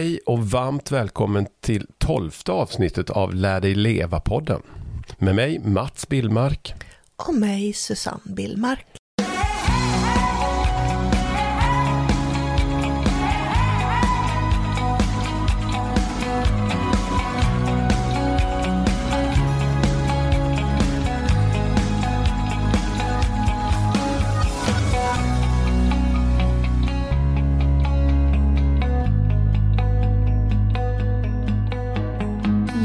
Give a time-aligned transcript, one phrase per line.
[0.00, 4.62] Hej och varmt välkommen till tolfte avsnittet av Lär dig leva-podden.
[5.18, 6.74] Med mig Mats Billmark.
[7.28, 8.99] Och mig Susanne Billmark.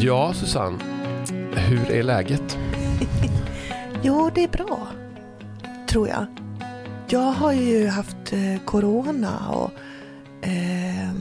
[0.06, 0.78] Ja, Susanne.
[1.56, 2.58] Hur är läget?
[4.04, 4.88] Jo, det är bra.
[5.88, 6.26] Tror jag.
[7.10, 9.72] Jag har ju haft eh, corona och
[10.48, 11.14] eh,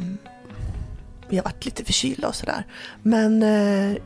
[1.29, 2.67] jag har varit lite förkyld och sådär.
[3.03, 3.97] Men eh,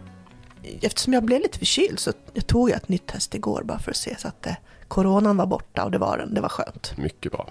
[0.83, 3.91] eftersom jag blev lite förkyld så jag tog jag ett nytt test igår bara för
[3.91, 4.55] att se så att eh,
[4.88, 6.34] coronan var borta och det var den.
[6.34, 6.97] Det var skönt.
[6.97, 7.48] Mycket bra.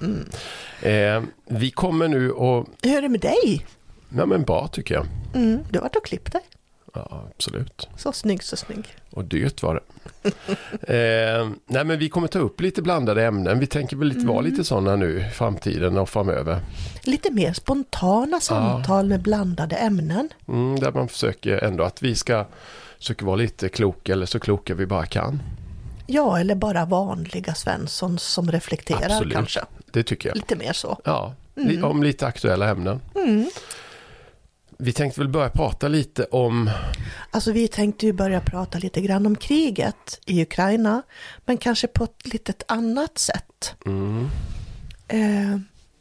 [0.81, 2.67] Eh, vi kommer nu och...
[2.83, 3.65] Hur är det med dig?
[4.09, 5.05] Ja, men bra tycker jag.
[5.35, 6.41] Mm, du har varit och klippt dig.
[7.09, 7.87] Ja, absolut.
[7.97, 8.95] Så snygg, så snygg.
[9.09, 9.81] Och dyrt var det.
[11.41, 13.59] eh, nej, men vi kommer ta upp lite blandade ämnen.
[13.59, 16.59] Vi tänker väl lite, vara lite sådana nu i framtiden och framöver.
[17.03, 20.29] Lite mer spontana samtal med blandade ämnen.
[20.47, 22.45] Mm, där man försöker ändå att vi ska
[22.97, 25.41] försöka vara lite kloka eller så kloka vi bara kan.
[26.07, 29.33] Ja, eller bara vanliga Svensson som reflekterar Absolut.
[29.33, 29.61] kanske.
[29.91, 30.35] Det tycker jag.
[30.35, 30.99] Lite mer så.
[31.03, 32.99] Ja, li- om lite aktuella ämnen.
[34.79, 36.69] Vi tänkte väl börja prata lite om,
[37.31, 41.01] Alltså vi tänkte ju börja prata lite grann om kriget i Ukraina,
[41.45, 43.75] men kanske på ett litet annat sätt.
[43.85, 44.29] mm,
[45.07, 45.57] Eh,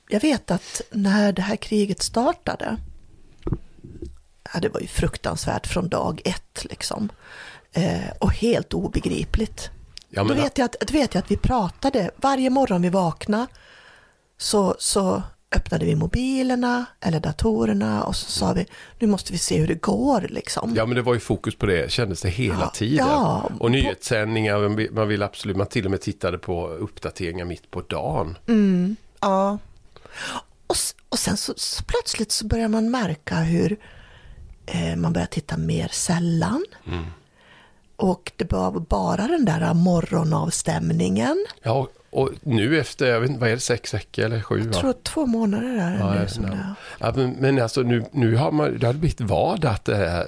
[0.09, 2.77] jag vet att när det här kriget startade,
[4.55, 7.09] ja, det var ju fruktansvärt från dag ett liksom,
[7.73, 9.71] eh, och helt obegripligt.
[10.09, 12.89] ja Då men, vet, jag att, då vet jag att vi pratade, varje morgon vi
[12.89, 13.47] vaknade
[14.39, 15.23] så, så
[15.57, 18.67] öppnade vi mobilerna eller datorerna och så sa vi,
[18.99, 20.73] nu måste vi se hur det går liksom.
[20.77, 23.07] ja men det var ju fokus på det, kändes det hela Ja, tiden.
[23.07, 23.51] ja.
[23.61, 28.39] och nyhetssändningar, man vill- absolut, man till och med tittade på uppdateringar mitt på dagen.
[28.49, 29.59] Mm, ja.
[30.67, 30.77] Och,
[31.09, 33.77] och sen så, så plötsligt så börjar man märka hur
[34.67, 36.65] eh, man börjar titta mer sällan.
[37.97, 41.47] Och det var bara den där morgonavstämningen.
[41.63, 44.59] Ja, och nu efter, jag vet inte, vad är det, sex veckor eller sju?
[44.59, 44.73] Jag va?
[44.73, 46.75] tror två månader är det Ja, nu som det är.
[46.99, 50.27] Ja, men, men alltså nu, nu har man, det har blivit vardag att det är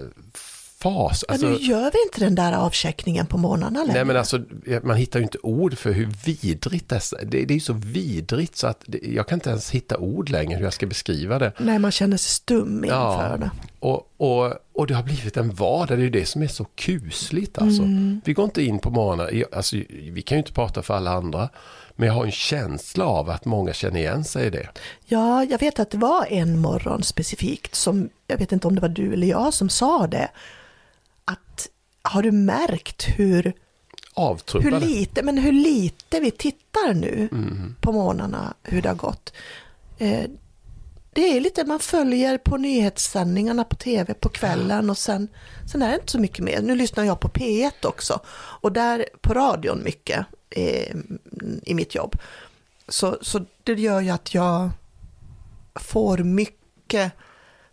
[0.82, 1.24] fas.
[1.28, 3.92] Men Alltså, nu gör vi inte den där avcheckningen på morgnarna längre.
[3.94, 4.40] nej men alltså,
[4.82, 8.56] man hittar ju inte ord för hur vidrigt dessa, det, det är ju så vidrigt
[8.56, 11.52] så att det, jag kan inte ens hitta ord längre hur jag ska beskriva det.
[11.58, 12.96] Nej, man känner sig stum inför
[13.30, 13.50] Ja, det.
[13.78, 16.64] och, och, och det har blivit en vardag, det är ju det som är så
[16.64, 17.82] kusligt alltså.
[17.82, 18.20] Mm.
[18.24, 19.76] Vi går inte in på morgonen, alltså,
[20.12, 21.48] vi kan ju inte prata för alla andra,
[21.96, 24.68] men jag har en känsla av att många känner igen sig i det.
[25.06, 28.80] Ja, jag vet att det var en morgon specifikt som, jag vet inte om det
[28.80, 30.28] var du eller jag som sa det,
[31.32, 31.68] att
[32.02, 33.52] har du märkt hur,
[34.62, 37.74] hur lite, men hur lite vi tittar nu Mm.
[37.80, 39.32] på morgnarna, hur det har gått.
[39.98, 40.24] Eh,
[41.12, 45.28] det är lite, man följer på nyhetssändningarna på tv på kvällen och sen,
[45.72, 46.62] sen är det inte så mycket mer.
[46.62, 48.20] Nu lyssnar jag på P1 också
[48.62, 50.96] och där på radion mycket eh,
[51.62, 52.16] i mitt jobb.
[52.88, 54.70] Så, så det gör ju att jag
[55.74, 57.12] får mycket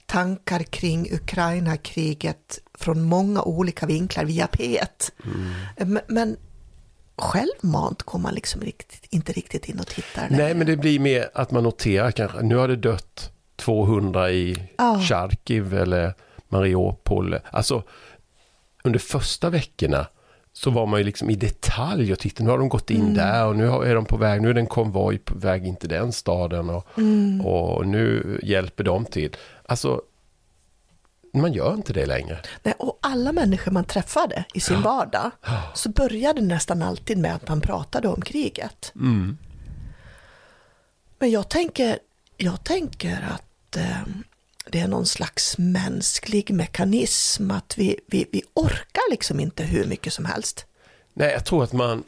[0.05, 5.11] tankar kring Ukraina-kriget från många olika vinklar via P1.
[5.77, 6.37] Men, men
[7.17, 10.27] självmant går man liksom riktigt, inte riktigt in och tittar.
[10.29, 14.69] Nej, men det blir mer att man noterar kanske, nu har det dött 200 i
[14.77, 14.99] Ja.
[14.99, 16.13] Charkiv eller
[16.49, 17.35] Mariupol.
[17.51, 17.83] Alltså,
[18.83, 20.07] under första veckorna
[20.53, 23.45] så var man ju liksom i detalj och tittade, nu har de gått in där
[23.45, 25.89] och nu är de på väg, nu är det en konvoj på väg in till
[25.89, 26.87] den staden och,
[27.45, 29.35] och nu hjälper de till.
[29.67, 30.01] Alltså,
[31.33, 32.39] man gör inte det längre.
[32.63, 35.31] Nej, och alla människor man träffade i sin vardag
[35.73, 38.91] så började nästan alltid med att man pratade om kriget.
[38.95, 39.37] Mm.
[41.19, 41.99] Men jag tänker,
[42.37, 44.01] jag tänker att eh,
[44.69, 50.13] det är någon slags mänsklig mekanism att vi, vi, vi orkar liksom inte hur mycket
[50.13, 50.65] som helst.
[51.13, 52.03] Nej, jag tror att man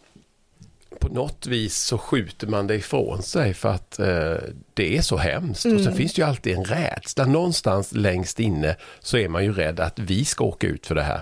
[1.07, 4.35] på något vis så skjuter man det ifrån sig för att eh,
[4.73, 5.65] det är så hemskt.
[5.65, 7.25] Och sen finns det ju alltid en rädsla.
[7.25, 11.03] Någonstans längst inne så är man ju rädd att vi ska åka ut för det
[11.03, 11.21] här.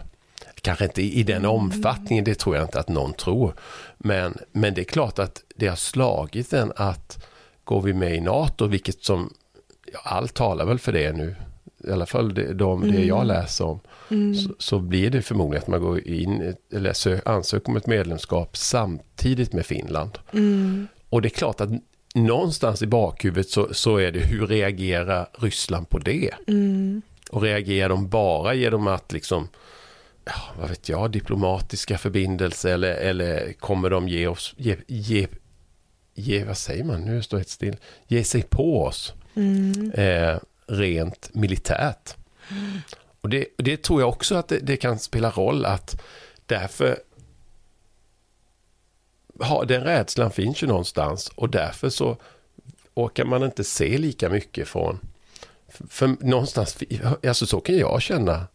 [0.61, 3.53] Kanske inte i den omfattningen, det tror jag inte att någon tror.
[3.97, 7.25] Men, men det är klart att det har slagit en att
[7.63, 9.33] går vi med i NATO, vilket som
[9.93, 11.35] ja, allt talar väl för det nu,
[11.87, 13.79] i alla fall det, de, det jag läser om,
[14.09, 18.57] så, så blir det förmodligen att man går in eller sö, ansöker om ett medlemskap
[18.57, 20.17] samtidigt med Finland.
[21.09, 21.69] Och det är klart att
[22.15, 26.31] någonstans i bakhuvudet så, så är det hur reagerar Ryssland på det?
[26.47, 27.01] Mm.
[27.29, 29.47] Och reagerar de bara genom att liksom,
[30.25, 35.27] ja, vad vet jag, diplomatiska förbindelser eller, eller kommer de ge oss, ge, ge,
[36.13, 37.75] ge, vad säger man, nu står jag still,
[38.07, 39.91] ge sig på oss Mm.
[39.91, 42.15] eh, rent militärt.
[43.25, 46.01] Och det, det tror jag också att det, det kan spela roll att
[46.45, 46.99] därför
[49.39, 52.17] ha, den rädslan finns ju någonstans och därför så
[52.93, 54.99] orkar man inte se lika mycket från
[55.67, 56.77] för, för någonstans,
[57.27, 58.47] alltså så kan jag känna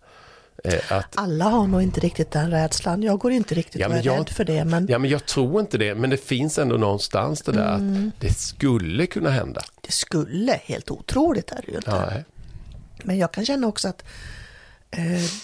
[0.65, 3.03] eh, att Alla har nog inte riktigt den rädslan.
[3.03, 4.65] Jag går inte riktigt Ja, och är jag- rädd för det.
[4.65, 5.95] Men Ja, men jag tror inte det.
[5.95, 8.09] Men det finns ändå någonstans det där Mm.
[8.17, 9.63] att det skulle kunna hända.
[9.81, 12.07] det skulle, helt otroligt är det ju inte.
[12.11, 12.25] Nej.
[13.05, 14.05] Men jag kan känna också att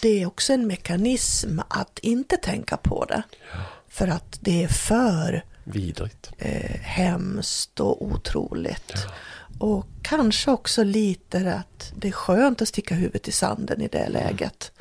[0.02, 3.22] det är också en mekanism att inte tänka på det.
[3.88, 6.30] För att det är för vidrigt.
[6.38, 8.92] eh, hemskt och otroligt.
[9.58, 14.08] Och kanske också lite att det är skönt att sticka huvudet i sanden i det
[14.08, 14.72] läget.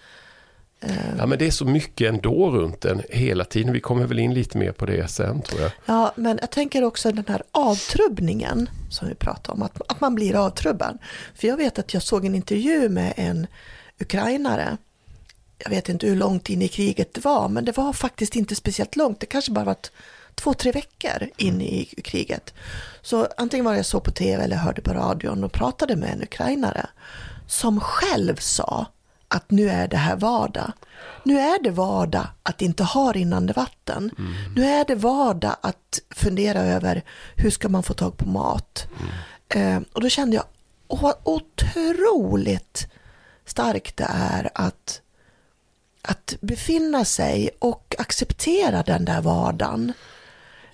[1.18, 3.74] Ja, men det är så mycket ändå runt den hela tiden.
[3.74, 5.72] Vi kommer väl in lite mer på det sen tror jag.
[5.86, 10.16] Ja, men jag tänker också den här avtrubbningen som vi pratar om, att, att man
[10.16, 10.98] blir avtrubbad.
[11.36, 13.48] För jag vet att jag såg en intervju med en
[14.00, 14.78] ukrainare.
[15.58, 18.56] Jag vet inte hur långt in i kriget det var, men det var faktiskt inte
[18.56, 19.20] speciellt långt.
[19.20, 19.92] Det kanske bara var ett,
[20.36, 22.54] två, tre veckor in i kriget.
[23.02, 26.14] Så antingen var det jag såg på tv eller hörde på radion och pratade med
[26.14, 26.88] en ukrainare
[27.48, 28.86] som själv sa
[29.28, 30.72] att nu är det här vardag.
[31.24, 34.12] Nu är det vardag att inte ha rinnande vatten.
[34.56, 37.04] Nu är det vardag att fundera över
[37.36, 38.88] hur ska man få tag på mat.
[39.50, 40.46] Eh, och då kände jag
[40.88, 42.88] åh, otroligt
[43.46, 45.02] starkt det är att,
[46.02, 49.94] att befinna sig och acceptera den där vardagen.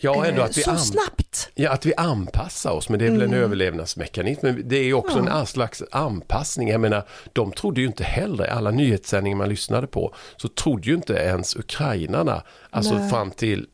[0.03, 1.50] Ja, ändå eh, att vi, så snabbt.
[1.56, 2.89] ja, att vi anpassar oss.
[2.89, 4.45] Men det är väl en överlevnadsmekanism.
[4.45, 6.69] Men det är också en all slags anpassning.
[6.69, 10.95] Jag menar, de trodde ju inte heller, alla nyhetssändningar man lyssnade på, så trodde ju
[10.95, 13.09] inte ens ukrainarna, alltså Nej.
[13.09, 13.68] fram till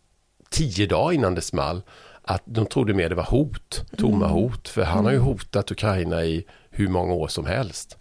[0.50, 1.82] tio dagar innan det small,
[2.22, 4.68] att de trodde mer det var hot, tomma hot.
[4.70, 7.98] För han har ju hotat Ukraina i hur många år som helst.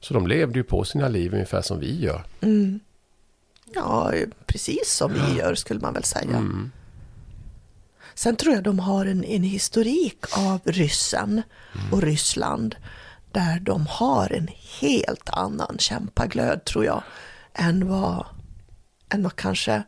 [0.00, 2.24] Så de levde ju på sina liv ungefär som vi gör.
[3.74, 4.12] Ja,
[4.46, 6.38] precis som vi gör skulle man väl säga.
[8.14, 11.42] Sen tror jag de har en, en historik av ryssen
[11.92, 12.76] och Ryssland
[13.32, 14.48] där de har en
[14.80, 17.02] helt annan kämpaglöd tror jag
[17.54, 18.26] än vad,
[19.08, 19.82] än vad kanske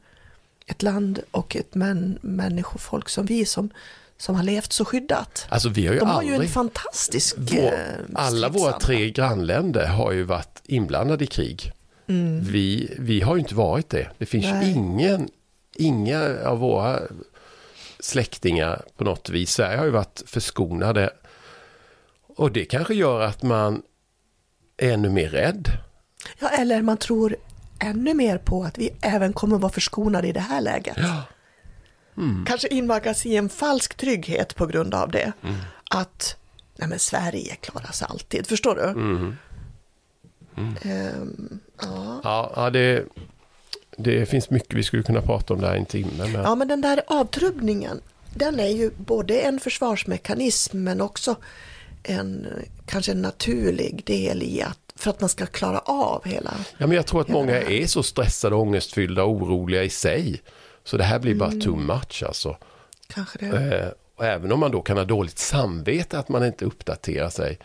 [0.66, 3.70] ett land och ett män, människofolk som vi som,
[4.22, 5.46] som har levt så skyddat.
[5.48, 6.38] Alltså vi har ju De har aldrig...
[6.38, 7.72] ju en fantastisk Vår, eh,
[8.14, 11.72] alla våra tre grannländer har ju varit inblandade i krig.
[12.40, 14.10] Vi, vi har ju inte varit det.
[14.18, 14.72] Det finns Nej.
[14.72, 15.28] ingen,
[15.74, 17.00] inga av våra
[18.00, 19.52] släktingar på något vis.
[19.52, 21.10] Sverige har ju varit förskonade.
[22.36, 23.82] Och det kanske gör att man
[24.76, 25.68] är ännu mer rädd.
[26.38, 27.36] Ja, eller man tror
[27.78, 30.96] ännu mer på att vi även kommer vara förskonade i det här läget.
[32.46, 35.32] Kanske invaggas i en falsk trygghet på grund av det.
[35.90, 36.36] Att
[36.76, 38.82] nej men Sverige klarar sig alltid, förstår du?
[40.82, 42.20] Ehm, ja.
[42.24, 43.04] Ja, ja det,
[43.96, 46.10] det finns mycket vi skulle kunna prata om där i en timme.
[46.16, 48.00] Men, ja, men den där avtrubbningen,
[48.34, 51.36] den är ju både en försvarsmekanism men också
[52.02, 52.46] en
[52.86, 56.96] kanske en naturlig del i att för att man ska klara av hela Ja, men
[56.96, 60.40] jag tror att många är så stressade, ångestfyllda och oroliga i sig.
[60.84, 62.56] Så det här blir bara too much alltså.
[63.06, 63.78] kanske det.
[63.78, 67.58] Eh, och även om man då kan ha dåligt samvete att man inte uppdaterar sig,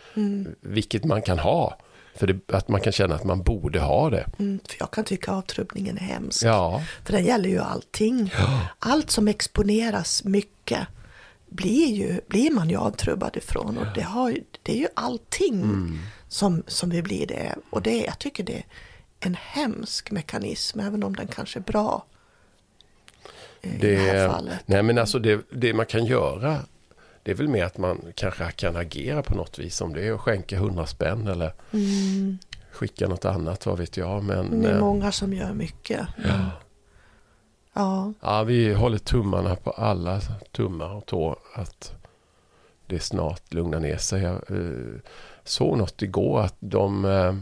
[0.61, 1.77] vilket man kan ha.
[2.15, 4.25] För det, att man kan känna att man borde ha det.
[4.39, 6.43] Mm, för jag kan tycka avtrubbningen är hemsk.
[6.43, 8.33] Ja, För den gäller ju allting.
[8.79, 10.87] Allt som exponeras mycket
[11.49, 13.77] blir, ju, blir man ju avtrubbad ifrån.
[13.77, 15.99] Och det, har, det är ju allting Mm.
[16.27, 17.55] som, som vi blir det.
[17.69, 18.63] Och det, jag tycker det är
[19.19, 22.05] en hemsk mekanism, även om den kanske är bra.
[23.61, 24.59] I det här fallet.
[24.65, 26.57] nej men alltså det, det man kan göra,
[27.23, 29.81] det är väl mer att man kanske kan agera på något vis.
[29.81, 31.53] Om det är att skänka hundra spänn eller
[32.71, 34.23] skicka något annat, vad vet jag.
[34.23, 34.61] Men, Mm.
[34.61, 36.07] Det är eh, många som gör mycket.
[36.23, 36.51] ja.
[37.73, 40.21] Ja, Ja, vi håller tummarna på alla
[40.51, 41.93] tummar och tår att
[42.85, 44.21] det snart lugnar ner sig.
[44.21, 44.99] Jag eh,
[45.43, 47.35] såg något igår att de, eh,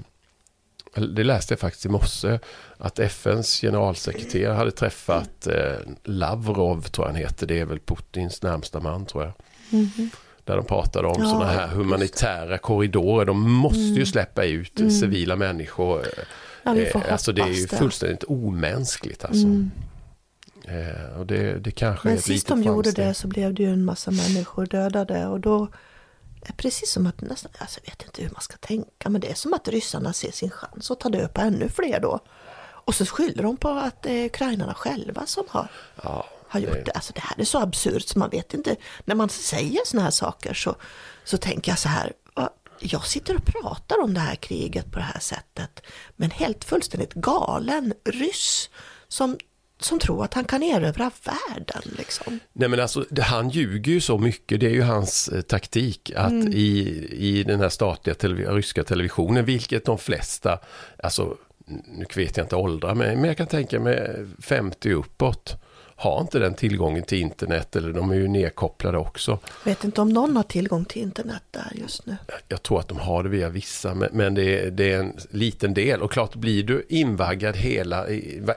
[1.01, 2.39] det läste jag faktiskt i morse,
[2.77, 5.73] att FNs generalsekreterare hade träffat eh,
[6.03, 9.33] Lavrov, tror jag han heter, det är väl Putins närmsta man tror jag.
[10.43, 13.25] Där de pratade om Ja, sådana här humanitära korridorer.
[13.25, 16.01] De måste ju släppa ut civila människor.
[16.63, 17.77] Ja, Eh, alltså det är ju hoppas det.
[17.77, 19.45] fullständigt omänskligt alltså.
[19.47, 19.71] Mm.
[20.63, 23.69] Eh, och det, det kanske är Men sist de gjorde det så blev det ju
[23.69, 25.67] en massa människor dödade och då
[26.49, 29.31] är precis som att nästan, alltså jag vet inte hur man ska tänka, men det
[29.31, 32.19] är som att ryssarna ser sin chans att ta död på ännu fler då.
[32.85, 35.67] Och så skyller de på att det är ukrainarna själva som har,
[36.03, 36.91] Ja, har gjort det.
[36.91, 38.75] Alltså det här är så absurt så man vet inte,
[39.05, 40.75] när man säger såna här saker så,
[41.23, 42.49] så tänker jag så här, "Va,
[42.79, 45.81] jag sitter och pratar om det här kriget på det här sättet,
[46.15, 48.69] men helt fullständigt galen ryss
[49.07, 49.37] som,
[49.79, 52.39] som tror att han kan erövra världen liksom.
[52.53, 56.31] Nej men alltså, han ljuger ju så mycket, det är ju hans eh, taktik att
[56.31, 56.53] Mm.
[56.53, 60.59] i, i den här statliga televi- ryska televisionen, vilket de flesta,
[61.03, 61.37] alltså
[61.87, 65.55] nu vet jag inte åldrar, men, men jag kan tänka mig 50 uppåt,
[65.95, 69.39] har inte den tillgången till internet eller de är ju nedkopplade också.
[69.63, 72.17] Vet inte om någon har tillgång till internet där just nu.
[72.47, 75.17] Jag tror att de har det via vissa, men, men det, är, det är en
[75.29, 76.01] liten del.
[76.01, 78.05] Och klart blir du invaggad hela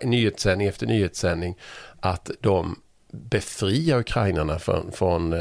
[0.05, 1.57] nyhetssändning efter nyhetssändning
[2.01, 2.77] att de
[3.13, 5.41] befriar ukrainarna från, från eh,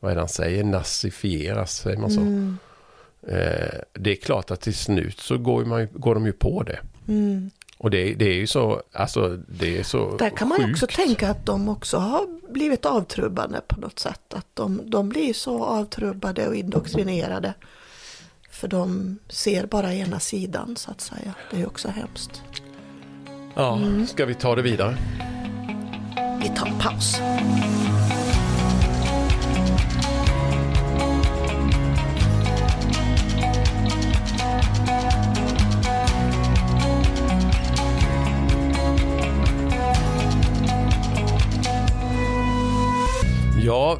[0.00, 2.20] vad är det han säger, nazifieras, säger man så.
[2.20, 2.58] Mm.
[3.28, 6.78] Eh, det är klart att till slut så går, man, går de ju på det.
[7.08, 7.50] Mm.
[7.82, 10.86] Och det, det är ju så, alltså det är så Där kan man ju också
[10.86, 10.96] sjukt.
[10.96, 14.34] tänka att de också har blivit avtrubbade på något sätt.
[14.34, 17.54] Att de, de blir så avtrubbade och indoktrinerade.
[18.50, 21.34] För de ser bara ena sidan så att säga.
[21.50, 22.42] Det är ju också hemskt.
[23.54, 24.06] Ja, Mm.
[24.06, 24.96] ska vi ta det vidare?
[26.42, 27.16] Vi tar en paus.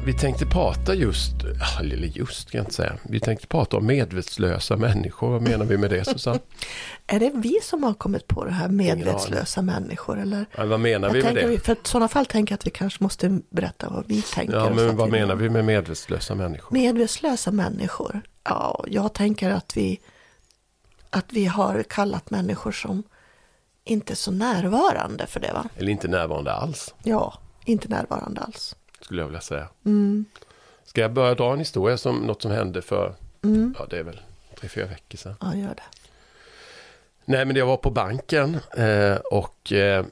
[0.05, 1.33] Vi tänkte prata just,
[1.79, 5.29] eller just kan jag inte säga, vi tänkte prata om medvetslösa människor.
[5.31, 6.39] Vad menar vi med det Susanne?
[7.07, 10.19] Är det vi som har kommit på det här medvetslösa människor?
[10.19, 10.45] Eller?
[10.57, 11.47] Ja, vad menar Jag vi med det?
[11.47, 14.53] vi- för i sådana fall tänker jag att vi kanske måste berätta vad vi tänker.
[14.53, 16.73] Ja, men vad menar vi med medvetslösa människor?
[16.73, 18.21] Medvetslösa människor.
[18.43, 19.99] Ja, jag tänker att vi,
[21.09, 23.03] att vi har kallat människor som
[23.85, 25.65] inte är så närvarande för det va?
[25.77, 27.33] Eller inte närvarande alls, Ja,
[27.65, 28.75] inte närvarande alls.
[29.05, 29.67] Skulle jag vilja säga.
[29.85, 30.25] Mm.
[30.85, 33.75] Ska jag börja dra en historia som något som hände för, Mm.
[33.79, 34.19] ja det är väl
[34.59, 35.35] tre, fyra veckor sedan.
[35.41, 35.83] Ja, gör det.
[37.25, 40.05] Nej, men jag var på banken eh, och eh,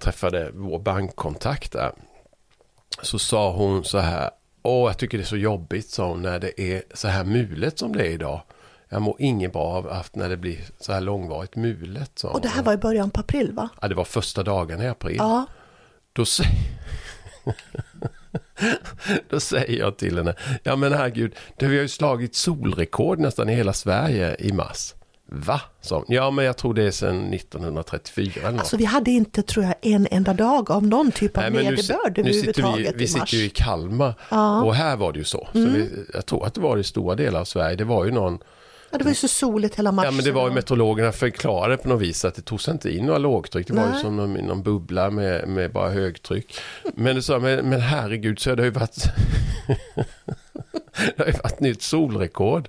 [0.00, 1.92] träffade vår bankkontakt där.
[3.02, 4.30] Så sa hon så här,
[4.62, 7.78] åh jag tycker det är så jobbigt sa hon, när det är så här mulet
[7.78, 8.40] som det är idag.
[8.88, 12.10] Jag mår inget bra av att när det blir så här långvarigt mulet.
[12.14, 13.68] Sa Och det här var i början på april va?
[13.82, 15.16] ja, det var första dagen i april.
[15.18, 15.46] Ja,
[16.12, 16.52] Då, säger...
[19.28, 23.48] Då säger jag till henne, ja men herregud, det vi har ju slagit solrekord nästan
[23.48, 24.94] i hela Sverige i mars.
[25.32, 25.60] Va?
[25.90, 26.04] hon.
[26.08, 28.60] Ja men jag tror det är sedan 1934 eller något.
[28.60, 31.64] alltså vi hade inte tror jag en enda dag av någon typ av Nej, men
[31.64, 34.52] nu, nederbörd nu sitter vi, överhuvudtaget vi sitter ju i Kalmar Ja.
[34.56, 34.64] Mm.
[34.68, 35.48] och här var det ju så.
[35.52, 37.76] så vi, jag tror att det var i stora delar av Sverige.
[37.76, 38.38] Det var ju någon,
[38.90, 40.04] Ja, det var ju så soligt hela mars.
[40.04, 42.90] ja men det var ju meteorologerna förklarade på något vis att det tog sig inte
[42.96, 43.66] in några lågtryck.
[43.66, 44.00] Det var ju Nej.
[44.00, 46.54] som någon, någon bubbla med, med bara högtryck.
[46.94, 48.96] Men du sa, men, men herregud så har det ju varit,
[51.16, 52.68] det har ju varit nytt solrekord.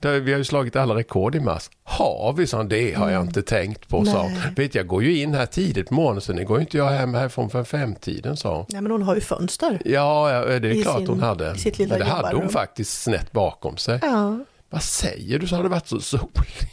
[0.00, 1.70] Där vi har ju slagit alla rekord i mars.
[1.84, 2.46] Har vi?
[2.46, 2.62] sa.
[2.62, 4.20] Det har jag inte tänkt på, sa.
[4.26, 4.38] Mm.
[4.38, 4.52] Nej.
[4.56, 7.14] Vet jag går ju in här tidigt på morgonen, sen går ju inte jag hem
[7.14, 8.66] härifrån för femtiden, sa hon.
[8.68, 9.82] Nej men hon har ju fönster.
[9.84, 11.52] Ja, det är I klart sin- hon hade.
[11.56, 13.98] i sitt lilla Men det hade hon faktiskt snett bakom sig.
[14.02, 14.38] Ja.
[14.70, 16.66] Vad säger du så har det varit så soligt?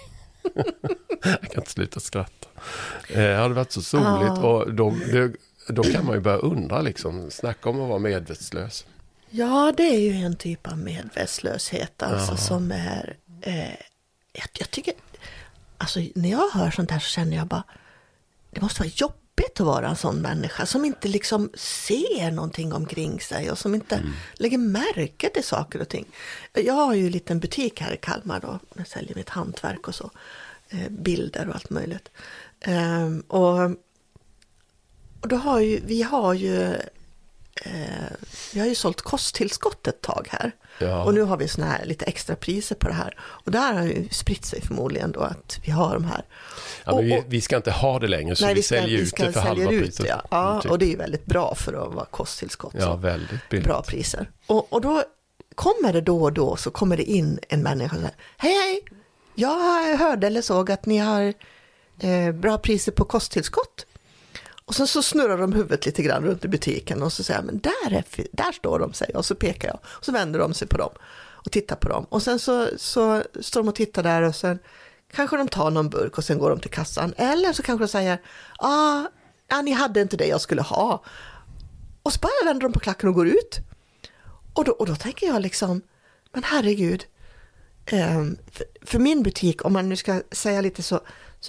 [1.23, 2.47] jag kan inte sluta skratta.
[3.09, 4.47] Eh, har det varit så soligt Ja.
[4.47, 4.95] och då,
[5.67, 8.85] då kan man ju börja undra liksom, snacka om att vara medvetslös.
[9.29, 13.17] Ja, det är ju en typ av medvetslöshet alltså som är...
[13.41, 13.69] Eh,
[14.33, 14.93] jag, jag tycker...
[15.77, 17.63] Alltså när jag hör sånt här så känner jag bara...
[18.51, 19.24] Det måste vara jobbigt
[19.59, 24.03] att vara en sån människa som inte liksom ser någonting omkring sig och som inte
[24.33, 26.05] lägger märke till saker och ting.
[26.53, 28.59] Jag har ju en liten butik här i Kalmar då.
[28.73, 30.11] Jag säljer mitt hantverk och så.
[30.69, 32.11] Eh, bilder och allt möjligt.
[32.61, 33.63] Ehm, och,
[35.21, 36.75] och då har ju, vi har ju
[37.61, 37.71] eh,
[38.53, 40.51] vi har ju sålt kosttillskott ett tag här.
[40.79, 41.03] Ja.
[41.03, 43.17] Och nu har vi såna här lite extra priser på det här.
[43.19, 46.25] Och där har ju spritt sig förmodligen då att vi har de här.
[46.85, 48.75] Ja, vi, Och- och- vi ska inte ha det längre så Nej, vi, vi ska,
[48.75, 50.05] säljer vi ut det för halva ut priset.
[50.09, 50.21] Ja.
[50.31, 50.71] ja, Typ.
[50.71, 52.73] och det är ju väldigt bra för att vara kosttillskott.
[52.77, 53.65] ja, väldigt billigt.
[53.67, 54.29] Bra priser.
[54.47, 55.03] Och, och då
[55.55, 58.83] kommer det då och då så kommer det in en människa och säger Hej hej,
[59.35, 61.33] jag hörde eller såg att ni har
[61.99, 63.85] eh, bra priser på kosttillskott.
[64.65, 67.45] Och sen så snurrar de huvudet lite grann runt i butiken och så säger jag,
[67.45, 69.79] men där, är, där står de sig och så pekar jag.
[69.83, 70.91] Och så vänder de sig på dem
[71.45, 72.05] och tittar på dem.
[72.09, 74.59] Och sen så, så står de och tittar där och sen
[75.13, 77.13] kanske de tar någon burk och sen går de till kassan.
[77.17, 78.21] Eller så kanske de säger,
[78.59, 79.07] ja, ah,
[79.47, 81.03] ja, ni hade inte det jag skulle ha.
[82.03, 83.59] Och så bara vänder de på klacken och går ut.
[84.53, 85.81] Och då, och då tänker jag liksom,
[86.33, 87.05] men herregud,
[87.85, 88.37] ehm,
[88.81, 90.99] för, min butik, om man nu ska säga lite så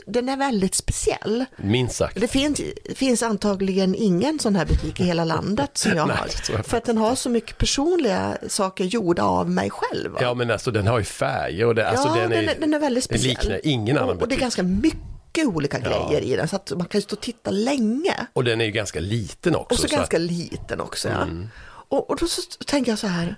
[0.07, 1.45] den är väldigt speciell.
[1.57, 2.21] Minst sagt.
[2.21, 2.61] Det finns,
[2.95, 6.29] finns antagligen ingen sån här butik i hela landet som jag Nej, har.
[6.53, 10.12] jag för att den har så mycket personliga saker gjorda av mig själv.
[10.12, 10.19] va?
[10.23, 12.79] Ja men alltså den har ju färger och det, alltså, ja, den, är, den, är
[12.79, 13.37] väldigt den speciell.
[13.38, 14.41] liknar ingen annan och, och det är butik.
[14.41, 18.26] ganska mycket olika grejer i den, så att man kan ju stå och titta länge.
[18.33, 19.75] Och den är ju ganska liten också.
[19.75, 21.09] Och så så ganska att, liten också.
[21.09, 21.23] Ja.
[21.23, 21.49] Mm.
[21.88, 23.37] Och, och då så tänker jag så här,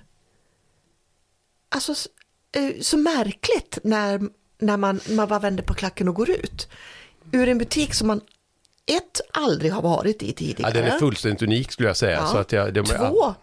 [1.75, 1.93] alltså
[2.55, 4.19] eh, så märkligt när,
[4.59, 6.67] när man, man bara vänder på klacken och går ut.
[7.31, 8.21] Ur en butik som man
[8.85, 10.71] ett, aldrig har varit i ja, tidigare.
[10.71, 12.17] den är fullständigt unik skulle jag säga.
[12.17, 12.27] Ja.
[12.27, 13.35] Så att jag, de, Två,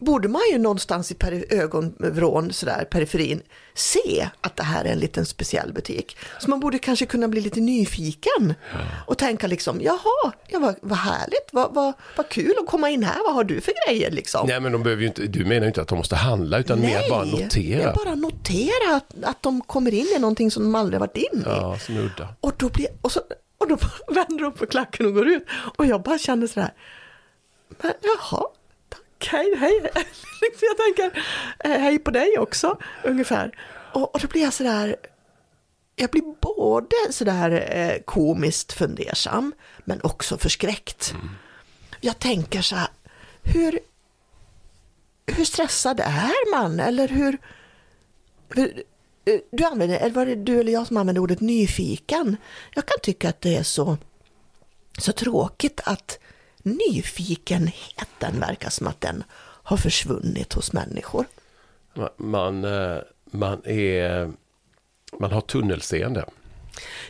[0.00, 1.16] borde man ju någonstans i
[1.50, 3.42] ögonvrån, sådär, periferin,
[3.74, 6.16] se att det här är en liten speciell butik.
[6.38, 8.54] Så man borde kanske kunna bli lite nyfiken
[9.06, 13.02] och tänka liksom, jaha, ja, vad, vad härligt, vad, vad, vad kul att komma in
[13.02, 14.46] här, vad har du för grejer liksom?
[14.48, 16.80] Nej men de behöver ju inte, du menar ju inte att de måste handla utan
[16.80, 17.82] mer bara notera.
[17.82, 21.40] jag bara notera att, att de kommer in i någonting som de aldrig varit in
[21.40, 21.42] i.
[21.46, 22.28] Ja, som är udda.
[22.40, 23.20] Och då, blir, och, så,
[23.58, 23.76] och då
[24.14, 25.46] vänder de på klacken och går ut.
[25.76, 26.72] Och jag bara kände sådär,
[27.82, 28.42] men jaha,
[29.20, 29.92] tack, hej, hej.
[30.60, 31.22] Jag tänker,
[31.58, 33.58] eh, hej på dig också, ungefär.
[33.92, 34.96] Och, och då blir jag sådär,
[35.96, 39.52] jag blir både sådär eh, komiskt fundersam,
[39.84, 41.14] men också förskräckt.
[42.00, 42.88] Jag tänker så här,
[43.42, 43.78] hur,
[45.26, 46.80] hur stressad är man?
[46.80, 47.38] Eller hur,
[48.48, 48.82] hur
[49.24, 52.36] eh, du använder, eller var det du eller jag som använder ordet nyfiken?
[52.74, 53.96] Jag kan tycka att det är så,
[54.98, 56.18] så tråkigt att
[56.62, 59.24] nyfikenheten verkar som att den
[59.62, 61.24] har försvunnit hos människor.
[61.94, 62.98] Man, man, eh,
[63.30, 64.32] man, är,
[65.18, 66.24] man har tunnelseende.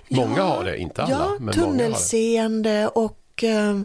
[0.08, 1.12] Många Ja, har det, inte alla.
[1.12, 1.78] Ja, men många har det.
[1.78, 3.84] tunnelseende och ehm,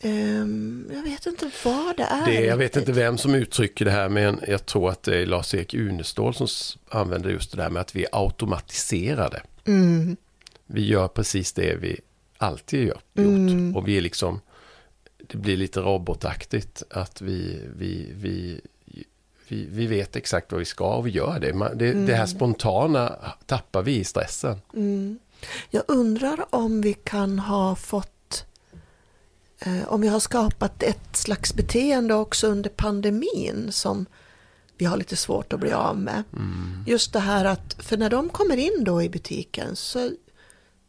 [0.00, 2.26] ehm, jag vet inte vad det är.
[2.26, 5.26] Det, jag vet inte vem som uttrycker det här men jag tror att det är
[5.26, 6.48] Lars-Erik Unestål som
[6.88, 9.42] använder just det där med att vi är automatiserade.
[9.66, 10.16] Mm.
[10.66, 12.00] Vi gör precis det vi
[12.38, 13.18] alltid gjort.
[13.18, 13.76] Mm.
[13.76, 14.40] Och vi är liksom,
[15.32, 18.60] det blir lite robotaktigt att vi, vi, vi,
[19.48, 21.54] vi, vi vet exakt vad vi ska och vi gör det.
[21.54, 23.16] Man, det, det här spontana
[23.46, 24.60] tappar vi i stressen.
[24.74, 25.18] Mm.
[25.70, 28.44] Jag undrar om vi kan ha fått,
[29.58, 34.06] eh, om vi har skapat ett slags beteende också under pandemin som
[34.76, 36.22] vi har lite svårt att bli av med.
[36.86, 40.10] Just det här att, för när de kommer in då i butiken så,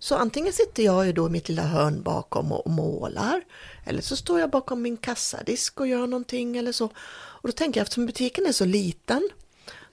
[0.04, 3.42] så antingen sitter jag ju då i mitt lilla hörn bakom och, målar
[3.86, 6.86] eller så står jag bakom min kassadisk och gör någonting eller så.
[7.14, 9.30] Och då tänker jag eftersom butiken är så liten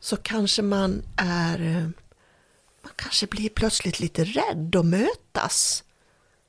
[0.00, 1.82] så kanske man är eh,
[2.82, 5.84] man kanske blir plötsligt lite rädd att mötas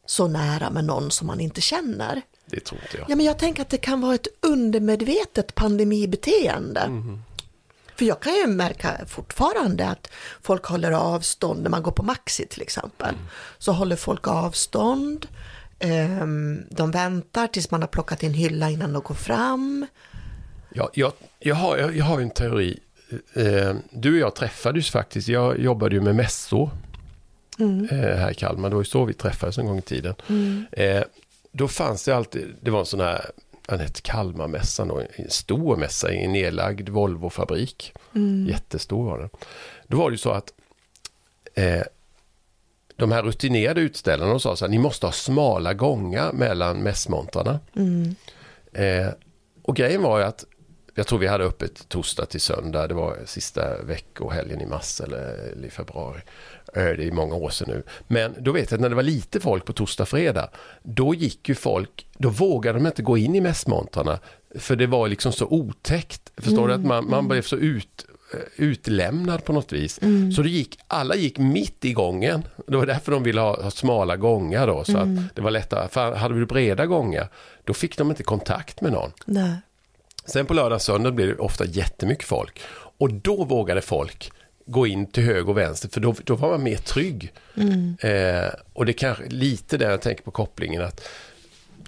[0.05, 2.21] så nära med någon som man inte känner.
[2.45, 3.09] Det tror inte jag.
[3.09, 6.81] Ja, men jag tänker att det kan vara ett undermedvetet pandemibeteende.
[8.01, 10.09] För jag kan ju märka fortfarande att
[10.41, 13.15] folk håller avstånd när man går på Maxi till exempel.
[13.57, 15.27] Så håller folk avstånd.
[15.79, 19.85] ehm, De väntar tills man har plockat in hylla innan de går fram.
[20.73, 22.79] Jag, jag, jag, har, jag, har en teori.
[23.33, 25.27] Eh, du och jag träffades faktiskt.
[25.27, 26.69] Jag jobbade ju med mässor
[27.91, 28.69] eh, här i Kalmar.
[28.69, 30.15] Det var ju så vi träffades en gång i tiden.
[30.71, 31.03] Eh,
[31.51, 33.25] då fanns det alltid, det var en sån här,
[33.67, 37.93] den hette Kalmarmässan då, en stor mässa i en nedlagd Volvo-fabrik.
[38.49, 39.29] Jättestor var den.
[39.87, 40.53] Då var det ju så att
[41.53, 41.81] eh,
[42.95, 47.59] de här rutinerade utställarna sa så här, ni måste ha smala gångar mellan mässmontrarna.
[48.73, 49.07] Eh,
[49.63, 50.45] och grejen var ju att
[50.95, 52.87] jag tror vi hade öppet torsdag till söndag.
[52.87, 56.21] Det var sista veckohelgen i mars eller, i februari.
[56.75, 57.83] Eh, Det är många år sedan nu.
[58.07, 60.49] Men då vet jag att när det var lite folk på torsdag, fredag.
[60.83, 64.19] Då gick ju folk, då vågade de inte gå in i mässmontrarna.
[64.59, 66.31] För det var liksom så otäckt.
[66.37, 66.73] Förstår du?
[66.73, 69.99] Att man, man blev så ut, eh, utlämnad på något vis.
[70.35, 72.43] Så det gick, alla gick mitt i gången.
[72.67, 74.83] Det var därför de ville ha, ha smala gångar då.
[74.83, 75.87] Så att det var lättare.
[75.87, 77.27] För hade vi breda gångar,
[77.63, 79.11] då fick de inte kontakt med någon.
[79.25, 79.55] Nej.
[80.25, 82.61] Sen på lördag och söndag blir det ofta jättemycket folk.
[82.73, 84.31] Och då vågade folk
[84.65, 87.33] gå in till höger och vänster för då, då var man mer trygg.
[87.99, 91.07] Eh, och det kanske lite där jag tänker på kopplingen att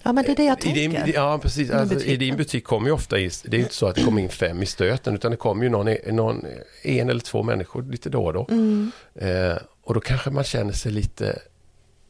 [0.06, 1.13] Ja, men det är det jag i din, tänker.
[1.13, 3.96] ja, precis, alltså, i din butik kommer ju ofta in, det är inte så att
[3.96, 6.46] det kommer in fem i stöten utan det kommer ju någon, någon
[6.84, 8.48] en eller två människor lite då och då.
[8.52, 8.91] Mm.
[9.15, 11.39] Eh, och då kanske man känner sig lite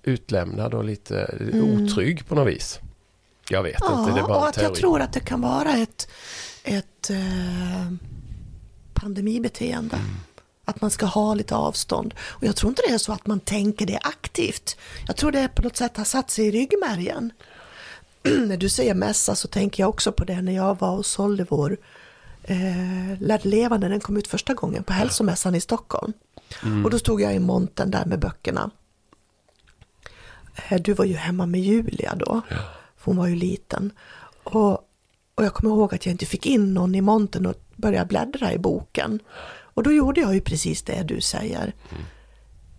[0.04, 2.80] utlämnad och lite otrygg på något vis.
[3.49, 4.79] Jag vet inte, det är Ja, bara och att jag teori.
[4.79, 6.08] tror att det kan vara ett,
[6.63, 7.93] ett eh,
[8.93, 9.95] pandemibeteende.
[9.95, 10.15] Mm.
[10.65, 12.13] Att man ska ha lite avstånd.
[12.19, 14.77] Och jag tror inte det är så att man tänker det aktivt.
[15.08, 17.32] Jag tror det på något sätt har satt sig i ryggmärgen.
[18.47, 21.45] när du säger mässa så tänker jag också på det när jag var och sålde
[21.49, 21.77] vår
[22.43, 26.13] eh, Lärd leva när den kom ut första gången på hälsomässan i Stockholm.
[26.63, 26.86] Mm.
[26.86, 28.71] Och då stod jag i montern där med böckerna.
[30.69, 32.56] Eh, du var ju hemma med Julia då, ja.
[33.04, 33.92] För hon var ju liten.
[34.44, 34.72] Och,
[35.36, 38.54] och jag kommer ihåg att jag inte fick in någon i montern och började bläddra
[38.54, 39.20] i boken.
[39.74, 41.63] Och då gjorde jag ju precis det du säger.
[41.63, 42.04] Mm.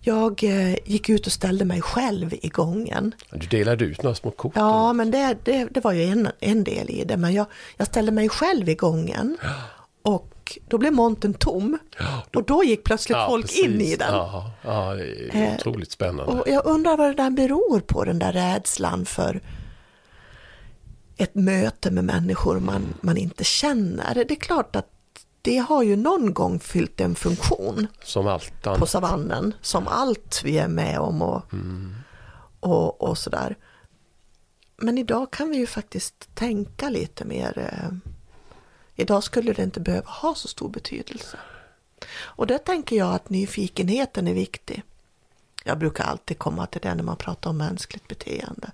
[0.00, 3.14] Jag eh, gick ut och ställde mig själv i gången.
[3.30, 4.52] Du delade ut några små kort?
[4.54, 7.16] Ja, men det, det, det var ju en, en del i det.
[7.16, 9.36] Men jag, jag ställde mig själv i gången.
[10.02, 11.78] Och då blev monten tom.
[12.34, 13.64] Och då gick plötsligt ja, folk precis.
[13.64, 14.12] in i den.
[14.12, 16.32] Ja, ja det är eh, otroligt spännande.
[16.32, 19.40] Och jag undrar vad det där beror på, den där rädslan för
[21.16, 24.14] ett möte med människor man, man inte känner.
[24.14, 24.90] Det är klart att
[25.42, 27.86] det har ju någon gång fyllt en funktion.
[28.02, 28.78] Som allt annat.
[28.78, 29.54] På savannen.
[29.60, 31.94] Som allt vi är med om och, mm.
[32.60, 33.56] och, och sådär.
[34.76, 37.58] Men idag kan vi ju faktiskt tänka lite mer.
[37.58, 38.12] Eh,
[38.94, 41.38] idag skulle det inte behöva ha så stor betydelse.
[42.16, 44.82] Och där tänker jag att nyfikenheten är viktig.
[45.64, 48.70] Jag brukar alltid komma till det när man pratar om mänskligt beteende.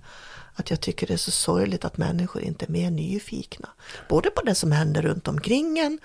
[0.54, 3.68] Att jag tycker det är så sorgligt att människor inte är mer nyfikna.
[4.08, 5.98] Både på det som händer runt omkring en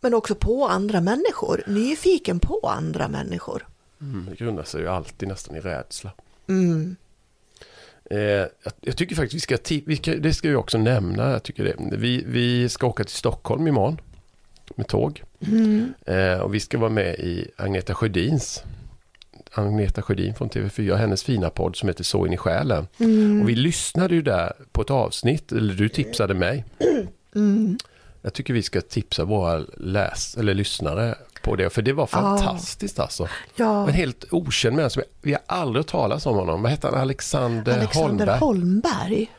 [0.00, 3.66] men också på andra människor, nyfiken på andra människor.
[4.00, 6.10] Mm, det grundar sig ju alltid nästan i rädsla.
[6.48, 6.96] Mm.
[8.10, 11.42] Eh, jag, jag, tycker faktiskt vi ska, vi ska, det ska vi också nämna, jag
[11.42, 11.96] tycker det.
[11.96, 14.00] Vi, vi ska åka till Stockholm imorgon
[14.76, 15.22] med tåg.
[15.40, 15.94] Mm.
[16.06, 18.64] Eh, och vi ska vara med i Agneta Sjödins
[19.52, 22.86] Agneta Sjödin från TV4, hennes fina podd som heter Så in i själen.
[22.98, 23.42] Mm.
[23.42, 26.64] Och vi lyssnade ju där på ett avsnitt, eller du tipsade mig.
[27.34, 27.78] Mm.
[28.22, 31.70] Jag tycker vi ska tipsa våra läs eller lyssnare på det.
[31.70, 33.04] För det var fantastiskt ja.
[33.04, 33.28] alltså.
[33.56, 33.88] Ja.
[33.88, 35.00] En helt okänd människa.
[35.22, 36.62] Vi har aldrig hört talas om honom.
[36.62, 37.00] Vad heter han?
[37.00, 38.38] Alexander, Alexander Holmberg.
[38.38, 39.30] Holmberg.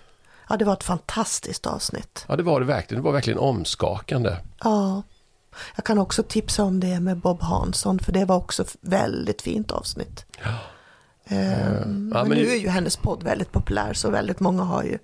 [0.50, 2.26] Ja, det var ett fantastiskt avsnitt.
[2.28, 3.04] Ja, det var det verkligen.
[3.04, 4.36] Det var verkligen omskakande.
[4.64, 5.04] Ja.
[5.76, 9.72] Jag kan också tipsa om det med Bob Hansson, för det var också väldigt fint
[9.72, 10.26] avsnitt.
[10.44, 10.50] Ja.
[11.32, 14.84] Um, ja, men, men nu är ju hennes podd väldigt populär, så väldigt många har
[14.84, 14.98] ju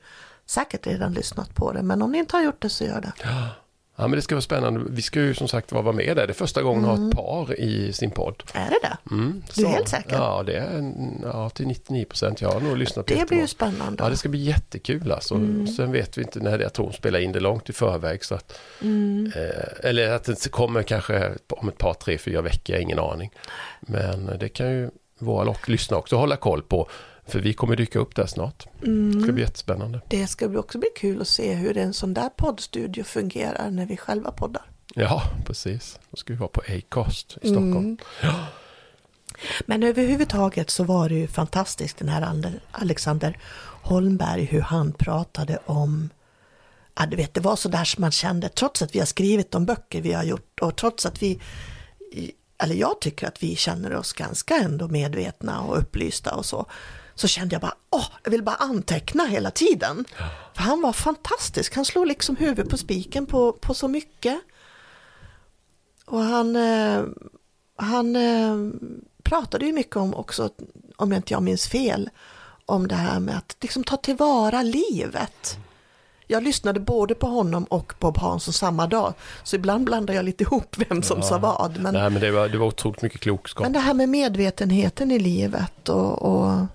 [0.45, 1.81] säkert redan lyssnat på det.
[1.81, 3.13] Men om ni inte har gjort det så gör det.
[3.23, 3.49] Ja.
[3.95, 4.81] Ja, men det ska vara spännande.
[4.89, 6.27] Vi ska ju som sagt vara med där.
[6.27, 7.01] Det är första gången mm.
[7.01, 8.43] har ett par i sin podd.
[8.53, 9.15] Är det det?
[9.15, 10.15] Mm, du är helt säker?
[10.15, 12.41] Ja, det är ja, till 99 procent.
[12.41, 14.03] Jag har nog lyssnat på Det blir ju spännande.
[14.03, 15.35] Ja, det ska bli jättekul alltså.
[15.35, 15.67] Mm.
[15.67, 16.63] Sen vet vi inte när det.
[16.63, 18.25] Jag tror hon spelar in det långt i förväg.
[18.25, 19.31] Så att, mm.
[19.35, 22.75] eh, eller att det kommer kanske om ett par, tre, fyra veckor.
[22.75, 23.31] Ingen aning.
[23.79, 26.89] Men det kan ju våra lyssnare också hålla koll på.
[27.27, 28.67] För vi kommer dyka upp där snart.
[28.83, 29.11] Mm.
[29.11, 30.01] Det ska bli jättespännande.
[30.07, 33.97] Det ska också bli kul att se hur en sån där poddstudio fungerar när vi
[33.97, 34.63] själva poddar.
[34.95, 35.99] Ja, precis.
[36.11, 37.77] Då ska vi vara på Acast i Stockholm.
[37.77, 37.97] Mm.
[38.21, 38.45] Ja.
[39.65, 43.37] Men överhuvudtaget så var det ju fantastiskt den här Alexander
[43.81, 46.09] Holmberg hur han pratade om
[46.97, 49.51] Ja, du vet, det var så där som man kände, trots att vi har skrivit
[49.51, 51.39] de böcker vi har gjort och trots att vi,
[52.63, 56.65] eller jag tycker att vi känner oss ganska ändå medvetna och upplysta och så,
[57.15, 60.05] så kände jag bara, åh, jag vill bara anteckna hela tiden.
[60.53, 64.39] För han var fantastisk, han slog liksom huvudet på spiken på, på så mycket.
[66.05, 67.03] Och han, eh,
[67.75, 68.57] han eh,
[69.23, 70.49] pratade ju mycket om också,
[70.95, 72.09] om jag inte jag minns fel,
[72.65, 75.57] om det här med att liksom ta tillvara livet.
[76.27, 80.43] Jag lyssnade både på honom och Bob Hansson samma dag, så ibland blandar jag lite
[80.43, 81.23] ihop vem som ja.
[81.23, 81.77] sa vad.
[81.79, 83.63] Men, Nej, men det, var, det var otroligt mycket klokskap.
[83.63, 86.65] Men det här med medvetenheten i livet och, och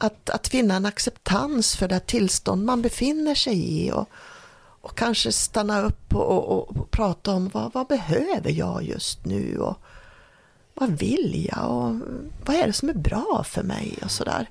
[0.00, 4.08] att, att finna en acceptans för det tillstånd man befinner sig i och,
[4.80, 9.58] och kanske stanna upp och, och, och prata om vad, vad, behöver jag just nu
[9.58, 9.76] och
[10.74, 11.94] vad vill jag och
[12.46, 14.50] vad är det som är bra för mig och sådär.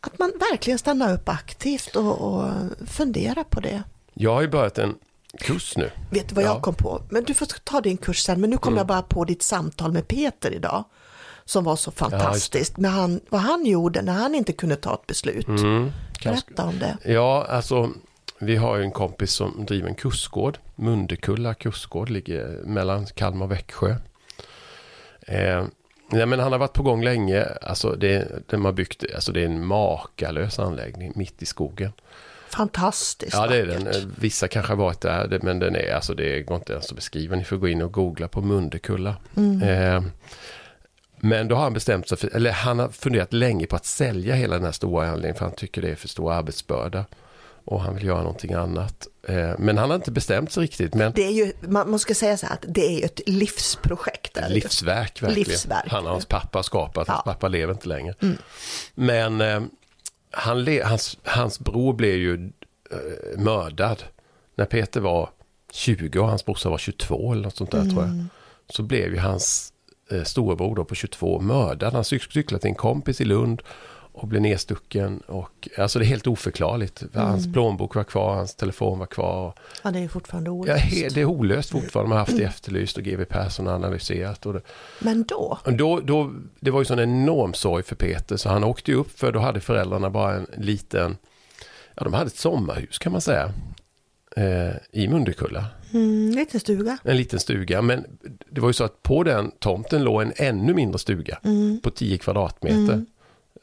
[0.00, 2.52] Att man verkligen stannar upp aktivt och, och
[2.86, 3.82] funderar på det.
[4.14, 4.94] Jag har ju börjat en
[5.38, 5.90] kurs nu.
[6.10, 7.02] Vet du vad jag kom på?
[7.10, 8.78] Men du får ta din kurs sen, men nu kommer mm.
[8.78, 10.84] jag bara på ditt samtal med Peter idag
[11.48, 12.72] som var så fantastiskt.
[12.76, 15.48] Ja, med han, vad han gjorde när han inte kunde ta ett beslut.
[15.48, 15.92] Mm,
[16.24, 17.12] Berätta om det.
[17.12, 17.90] Ja, alltså
[18.38, 20.58] vi har ju en kompis som driver en kursgård.
[20.76, 23.96] Mundekulla kursgård ligger mellan Kalmar och Växjö.
[25.20, 25.64] Eh,
[26.10, 27.44] nej, men han har varit på gång länge.
[27.62, 31.92] Alltså det, de har byggt, alltså det är en makalös anläggning mitt i skogen.
[32.48, 34.12] Fantastiskt Ja, det är den.
[34.18, 37.36] Vissa kanske har varit där, men den är, alltså det går inte ens att beskriva.
[37.36, 39.16] Ni får gå in och googla på Mundekulla.
[39.36, 39.62] Mm.
[39.62, 40.02] Eh,
[41.20, 44.34] men då har han bestämt sig för, eller han har funderat länge på att sälja
[44.34, 47.04] hela den här stora anläggningen för han tycker det är för stor arbetsbörda.
[47.64, 49.06] Och han vill göra någonting annat.
[49.28, 50.94] Eh, men han har inte bestämt sig riktigt.
[50.94, 54.38] Men Det är ju, man måste säga så här att det är ju ett livsprojekt.
[54.48, 54.54] ju.
[54.54, 55.34] livsverk verkligen.
[55.48, 55.84] Livsverk.
[55.88, 57.08] Han och hans pappa har skapat.
[57.08, 57.32] Hans Ja.
[57.32, 58.14] pappa lever inte längre.
[58.94, 59.60] Men eh,
[60.30, 62.34] han hans, hans bror blev ju
[62.90, 64.02] eh, mördad
[64.54, 65.30] när Peter var
[65.72, 68.24] 20 och hans brorsa var 22 eller något sånt där tror jag.
[68.70, 69.72] Så blev ju hans
[70.10, 71.92] eh, storebror då på 22 mördad.
[71.92, 73.62] Han cyk- cyklade till en kompis i Lund
[74.12, 75.20] och blev nedstucken.
[75.26, 77.02] Och, alltså det är helt oförklarligt.
[77.14, 79.54] Hans plånbok var kvar, hans telefon var kvar.
[79.84, 80.84] Ja, det är fortfarande Ja, olöst.
[80.84, 82.08] he- det är olöst fortfarande.
[82.08, 84.46] Man har haft det efterlyst och GW Persson har analyserat.
[84.46, 84.62] Och det,
[85.00, 88.90] Men då, då, då, det var ju sån enorm sorg för Peter så han åkte
[88.90, 91.16] ju upp för då hade föräldrarna bara en liten,
[91.94, 93.52] ja de hade ett sommarhus kan man säga.
[94.36, 96.98] Eh, I Mundekulla, mm, liten stuga.
[97.04, 97.82] en liten stuga.
[97.82, 98.04] Men
[98.50, 101.80] det var ju så att på den tomten låg en ännu mindre stuga Mm.
[101.80, 103.04] på 10 kvadratmeter.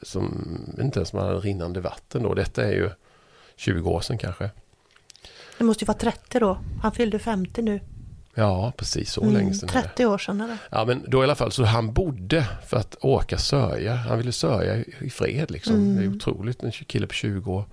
[0.02, 2.34] Som inte ens man hade rinnande vatten då.
[2.34, 2.90] Detta är ju
[3.56, 4.50] 20 år sedan kanske.
[5.58, 6.58] Det måste ju vara 30 då.
[6.82, 7.80] Han fyllde 50 nu.
[8.38, 9.70] Ja, precis så Mm, länge sedan.
[9.70, 9.82] är det.
[9.82, 10.58] 30 år sedan är det.
[10.72, 13.96] Ja men då i alla fall så han bodde för att åka sörja.
[13.96, 15.96] Han ville sörja i fred liksom.
[15.96, 17.66] Det är otroligt, en kille på 20 år.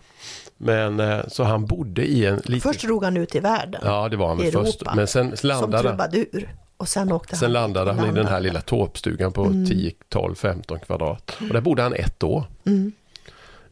[0.64, 2.60] Men eh, så han bodde i en liten...
[2.72, 4.82] Först drog han ut i världen Ja det var han väl först.
[4.94, 6.54] Men sen som landade, trubadur.
[6.76, 10.34] Och sen åkte sen han landade han i den här lilla torpstugan på 10, 12,
[10.34, 11.36] 15 kvadrat.
[11.40, 12.44] Och där bodde han ett år.
[12.66, 12.92] Mm.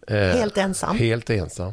[0.07, 0.97] Eh, Helt ensam.
[0.97, 1.73] Helt ensam.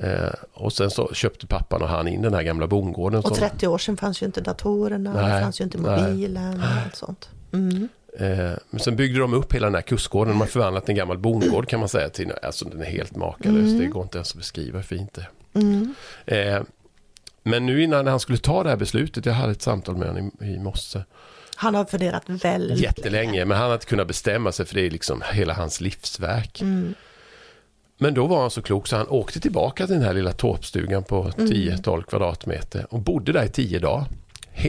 [0.00, 3.18] Eh, och sen så köpte pappan och han in den här gamla bondgården.
[3.18, 6.02] Och som- 30 år sedan fanns ju inte datorerna, det Nej, fanns ju inte nej.
[6.02, 7.28] mobilen och allt sånt.
[7.52, 7.88] Mm.
[8.18, 10.32] Eh, men sen byggde de upp hela den här kustgården.
[10.32, 12.32] De har förvandlat en gammal bondgård kan man säga till.
[12.42, 13.78] Alltså den är helt makalös.
[13.78, 15.60] Det går inte ens att beskriva hur fint det är.
[15.60, 15.94] Mm.
[16.26, 16.62] Eh,
[17.42, 19.26] men nu innan han skulle ta det här beslutet.
[19.26, 21.02] Jag hade ett samtal med honom i, i morse.
[21.56, 23.44] Han har funderat väldigt Jättelänge.
[23.44, 26.60] Men han hade inte kunnat bestämma sig för det är liksom hela hans livsverk.
[26.60, 26.94] Mm.
[27.98, 31.04] Men då var han så klok så han åkte tillbaka till den här lilla torpstugan
[31.04, 34.06] på 10-12 kvadratmeter och bodde där i 10 dagar.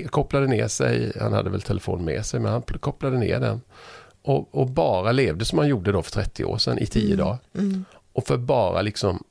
[0.10, 3.62] Kopplade ner sig, han hade väl telefon med sig men han pl- kopplade ner den.
[4.22, 7.38] Och, och bara levde som han gjorde då för 30 år sedan i 10 dagar.
[7.54, 7.86] Mm.
[8.14, 9.24] Och för bara liksom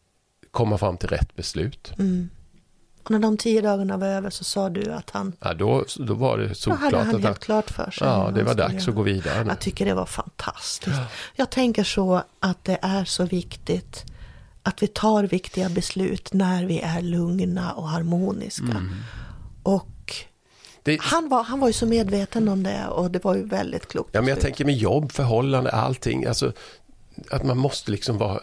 [0.50, 1.92] komma fram till rätt beslut.
[1.98, 2.28] Mm.
[3.02, 6.14] Och när de tio dagarna var över så sa du att han, Ja, då, då
[6.14, 8.06] var det då hade solklart han han, helt klart för sig.
[8.08, 9.44] ja, det var dags att gå vidare.
[9.44, 9.48] nu.
[9.50, 10.96] Jag tycker det var fantastiskt.
[11.36, 14.04] Jag tänker så att det är så viktigt
[14.62, 18.64] att vi tar viktiga beslut när vi är lugna och harmoniska.
[18.64, 18.92] Mm.
[19.62, 19.88] Och
[20.87, 23.87] Det, han var, han var ju så medveten om det och det var ju väldigt
[23.88, 24.11] klokt.
[24.12, 26.27] Ja, men jag tänker med jobb, förhållande, allting.
[26.27, 26.53] Alltså,
[27.31, 28.40] att man måste liksom vara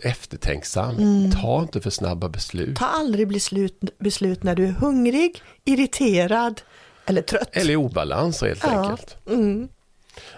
[0.00, 0.96] eftertänksam.
[1.42, 2.76] Ta inte för snabba beslut.
[2.76, 6.60] Ta aldrig beslut, beslut när du är hungrig, irriterad
[7.06, 7.48] eller trött.
[7.52, 8.90] Eller i obalans helt Ja.
[8.90, 9.16] enkelt.
[9.26, 9.68] Mm.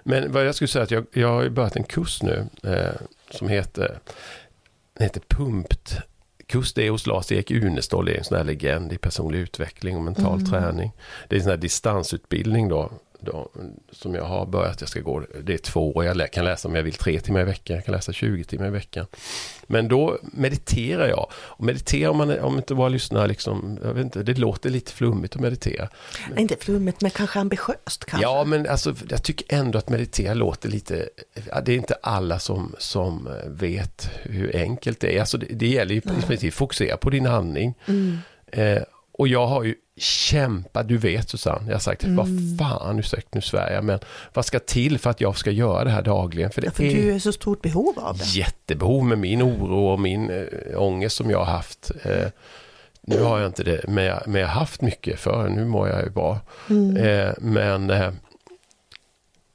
[0.04, 3.48] Men vad jag skulle säga att jag, jag har börjat en kurs nu eh, som
[3.48, 3.98] heter,
[4.98, 5.96] heter Pumpt.
[6.48, 9.96] Kurs det är hos Lars-Erik Unestål, det är en sån här legend i personlig utveckling
[9.96, 10.92] och mental träning.
[11.28, 12.92] Det är en sån här distansutbildning då,
[13.26, 13.50] då,
[13.90, 14.80] som jag har börjat.
[14.80, 17.40] Jag ska gå, det är två år, jag kan läsa om jag vill tre timmar
[17.40, 19.06] i veckan, jag kan läsa 20 timmar i veckan.
[19.66, 21.30] Men då mediterar jag.
[21.32, 24.92] Och mediterar om, man, om inte våra lyssnare liksom, jag vet inte, det låter lite
[24.92, 25.88] flummigt att meditera.
[26.30, 28.22] Nej, Inte flummigt men kanske ambitiöst kanske.
[28.22, 31.08] Ja, men alltså, jag tycker ändå att meditera låter lite...
[31.64, 35.20] Det är inte alla som, som vet hur enkelt det är.
[35.20, 37.74] Alltså, det, det gäller ju i princip fokusera på din andning.
[37.86, 38.18] Mm.
[38.46, 42.28] Eh, och jag har ju kämpat, du vet Susanne, jag har sagt vad
[42.58, 43.98] fan, ursäkta nu jag, men
[44.34, 46.50] vad ska till för att jag ska göra det här dagligen?
[46.50, 48.24] För det Ja, för är du är så stort behov av det.
[48.24, 50.46] jättebehov med min oro och min äh,
[50.82, 51.90] ångest som jag har haft.
[52.04, 52.28] Eh,
[53.00, 55.88] nu har jag inte det, men jag, men jag har haft mycket för nu mår
[55.88, 56.40] jag ju bra.
[56.70, 56.96] Mm.
[56.96, 58.10] Eh, men eh,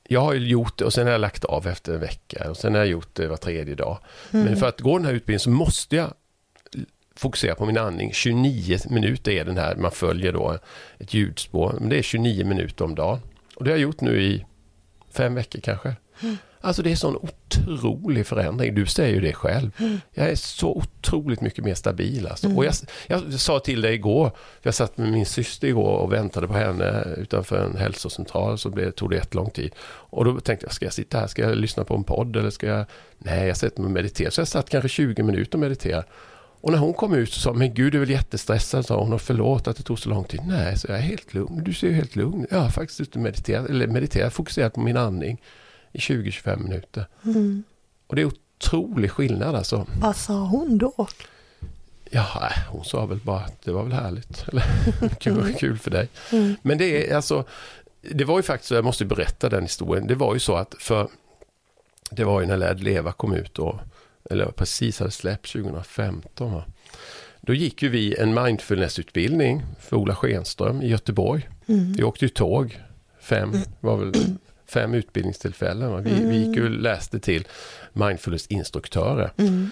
[0.08, 2.58] jag har ju gjort det och sen har jag lagt av efter en vecka och
[2.58, 3.98] sen har jag gjort det var tredje dag.
[4.32, 4.46] Mm.
[4.46, 6.14] Men för att gå den här utbildningen så måste jag
[7.22, 8.14] fokusera på min andning.
[8.14, 10.58] 29 minuter är den här, man följer då
[11.00, 13.20] ett ljudspår, men det är 29 minuter om dagen.
[13.56, 14.46] Och det har jag gjort nu i
[15.12, 15.96] fem veckor kanske.
[16.62, 18.76] Alltså det är sån otrolig förändring.
[18.76, 19.72] Du säger ju det själv.
[20.14, 22.28] Jag är så otroligt mycket mer stabil.
[22.28, 22.56] Alltså.
[22.56, 22.74] Och jag,
[23.08, 26.54] jag sa till dig igår, för jag satt med min syster igår och väntade på
[26.54, 29.72] henne utanför en hälsocentral, så det tog det ett lång tid.
[29.84, 32.50] Och då tänkte jag, ska jag sitta här, ska jag lyssna på en podd eller
[32.50, 32.86] ska jag...
[33.18, 34.30] Nej, jag sätter mig och mediterar.
[34.30, 36.08] Så jag satt kanske 20 minuter och mediterade.
[36.62, 39.13] Och när hon kom ut så sa men gud du är väl jättestressad, sa hon
[39.13, 40.41] och förlåt att det tog så lång tid.
[40.45, 41.63] Nej, så jag är helt lugn.
[41.63, 42.47] Du ser ju helt lugn.
[42.52, 45.41] Jag har faktiskt inte mediterat, eller mediterat, fokuserat på min andning
[45.91, 47.06] i 20-25 minuter.
[47.26, 47.63] Mm.
[48.08, 49.88] Och det är otrolig skillnad alltså.
[50.02, 51.08] Vad sa hon då?
[52.10, 54.47] Ja, nej, hon sa väl bara att det var väl härligt.
[54.47, 54.63] Eller
[55.19, 56.10] kul, kul för dig.
[56.32, 56.56] Mm.
[56.62, 57.45] Men det är alltså,
[58.02, 60.08] det var ju faktiskt jag måste berätta den historien.
[60.08, 61.08] Det var ju så att för,
[62.12, 63.80] det var ju när Lärd Leva kom ut då,
[64.30, 66.66] eller precis hade släppt 2015 va.
[67.42, 71.50] Då gick ju vi en mindfulnessutbildning för Ola Schenström i Göteborg.
[71.68, 71.94] Mm.
[71.94, 72.80] Vi åkte ju tåg,
[73.22, 74.14] fem, var väl
[74.68, 75.92] fem utbildningstillfällen.
[75.92, 75.98] va?
[75.98, 77.48] Vi, vi gick ju och läste till
[77.94, 79.32] mindfulness-instruktörer.
[79.38, 79.72] Mm.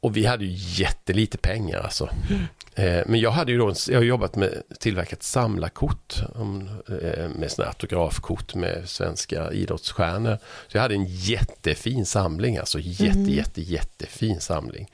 [0.00, 2.08] Och vi hade ju jättelite pengar alltså.
[2.74, 6.14] Eh, Men jag hade ju då, jag har jobbat med tillverkat samlarkort
[6.88, 10.38] eh, med här autografkort med svenska idrottsstjärnor.
[10.68, 14.90] Så jag hade en jättefin samling, alltså jätte, jätte, jättefin samling.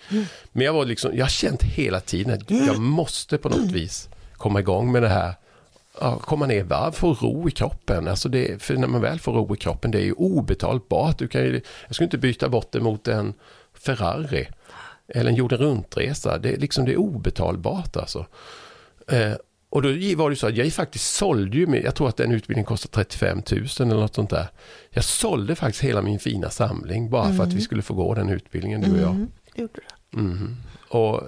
[0.52, 4.08] Men jag var liksom, jag har känt hela tiden att jag måste på något vis
[4.36, 5.34] komma igång med det här
[6.20, 8.08] komma ner i varv, få ro i kroppen.
[8.08, 11.18] Alltså det, för när man väl får ro i kroppen, det är ju obetalbart.
[11.18, 13.34] Du kan ju, jag skulle inte byta bort det mot en
[13.74, 14.48] Ferrari
[15.08, 16.38] eller en jorden runt-resa.
[16.38, 18.26] Det, liksom, det är obetalbart alltså.
[19.08, 19.32] Eh,
[19.70, 22.66] och då var det så att jag faktiskt sålde ju, jag tror att den utbildningen
[22.66, 24.48] kostade 35 000 eller något sånt där.
[24.90, 28.28] Jag sålde faktiskt hela min fina samling bara för att vi skulle få gå den
[28.28, 29.10] utbildningen, du och jag.
[29.10, 29.28] Mm.
[29.54, 30.16] Gjorde det.
[30.18, 30.56] Mhm.
[30.88, 31.22] Och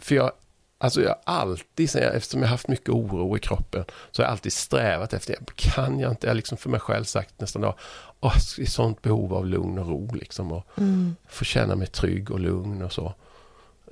[0.00, 0.32] för jag,
[0.78, 4.32] alltså jag har alltid, eftersom jag har haft mycket oro i kroppen, så har jag
[4.32, 7.76] alltid strävat efter, kan jag inte, jag har liksom för mig själv sagt nästan då,
[8.20, 11.16] är i sånt behov av lugn och ro liksom och Mm.
[11.28, 13.14] få känna mig trygg och lugn och så.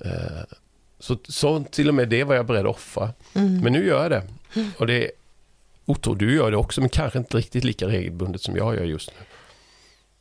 [0.01, 0.43] Eh,
[0.99, 3.13] så, så till och med det var jag beredd att offra.
[3.33, 3.61] Mm.
[3.61, 4.23] Men nu gör jag det.
[4.77, 5.11] Och det
[5.85, 9.11] otroligt, du gör det också, men kanske inte riktigt lika regelbundet som jag gör just
[9.19, 9.25] nu.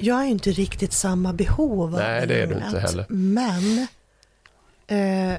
[0.06, 3.06] Jag är ju inte riktigt samma behov av Nej, det är du inte heller.
[3.08, 3.86] Men
[4.86, 5.38] eh,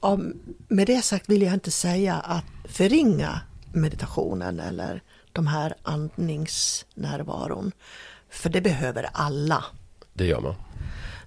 [0.00, 0.34] om,
[0.68, 3.40] med det sagt vill jag inte säga att förringa
[3.72, 7.72] meditationen eller de här andningsnärvaron.
[8.30, 9.64] För det behöver alla.
[10.12, 10.54] Det gör man.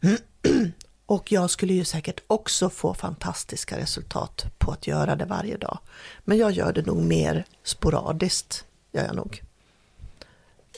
[1.06, 5.80] Och jag skulle ju säkert också få fantastiska resultat på att göra det varje dag.
[6.24, 9.44] Men jag gör det nog mer sporadiskt, gör jag nog.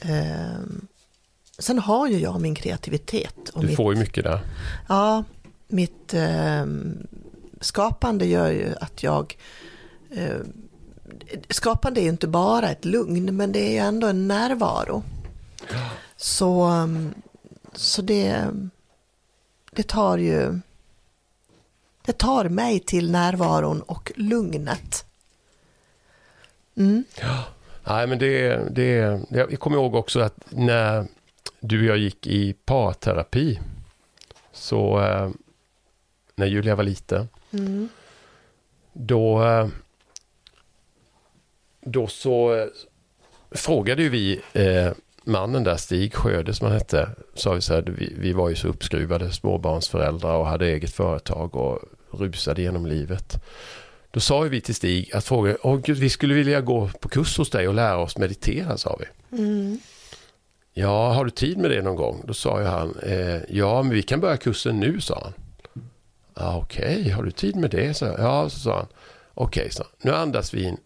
[0.02, 0.88] Ehm,
[1.60, 3.50] sen har ju jag min kreativitet.
[3.54, 4.40] Och Du mitt, får ju mycket där.
[4.88, 5.24] Ja,
[5.68, 7.08] mitt ehm,
[7.62, 9.38] skapande gör ju att jag...
[10.12, 10.54] ehm,
[11.50, 15.04] skapande är ju inte bara ett lugn, men det är ju ändå en närvaro.
[16.18, 17.14] Så, ehm,
[17.74, 18.48] så det,
[19.72, 20.60] det tar ju...
[22.06, 25.06] Det tar mig till närvaron och lugnet.
[26.78, 27.04] Mm.
[27.88, 31.08] Nej, men det, det, jag kommer ihåg också att när
[31.60, 33.60] du och jag gick i parterapi,
[34.54, 35.30] så eh,
[36.36, 37.90] när Julia var liten, Mm.
[38.94, 39.68] då, eh,
[41.86, 42.66] då så eh,
[43.52, 44.92] frågade ju vi eh,
[45.24, 48.56] mannen där, Stig Sjöde som han hette, sa vi så här, vi, vi var ju
[48.56, 51.80] så uppskruvade småbarnsföräldrar och hade eget företag och
[52.12, 53.44] rusade genom livet.
[54.12, 57.38] Då sa vi till Stig att fråga, Åh, Gud, vi skulle vilja gå på kurs
[57.38, 59.38] hos dig och lära oss meditera, sa vi.
[59.38, 59.80] Mm.
[60.74, 62.24] Ja, har du tid med det någon gång?
[62.28, 65.34] Då sa ju han, eh, ja men vi kan börja kursen nu, sa han.
[66.36, 67.94] Ja, Okej, har du tid med det?
[67.94, 68.88] Så, ja, så sa han.
[69.34, 70.78] Okej, så nu andas vi in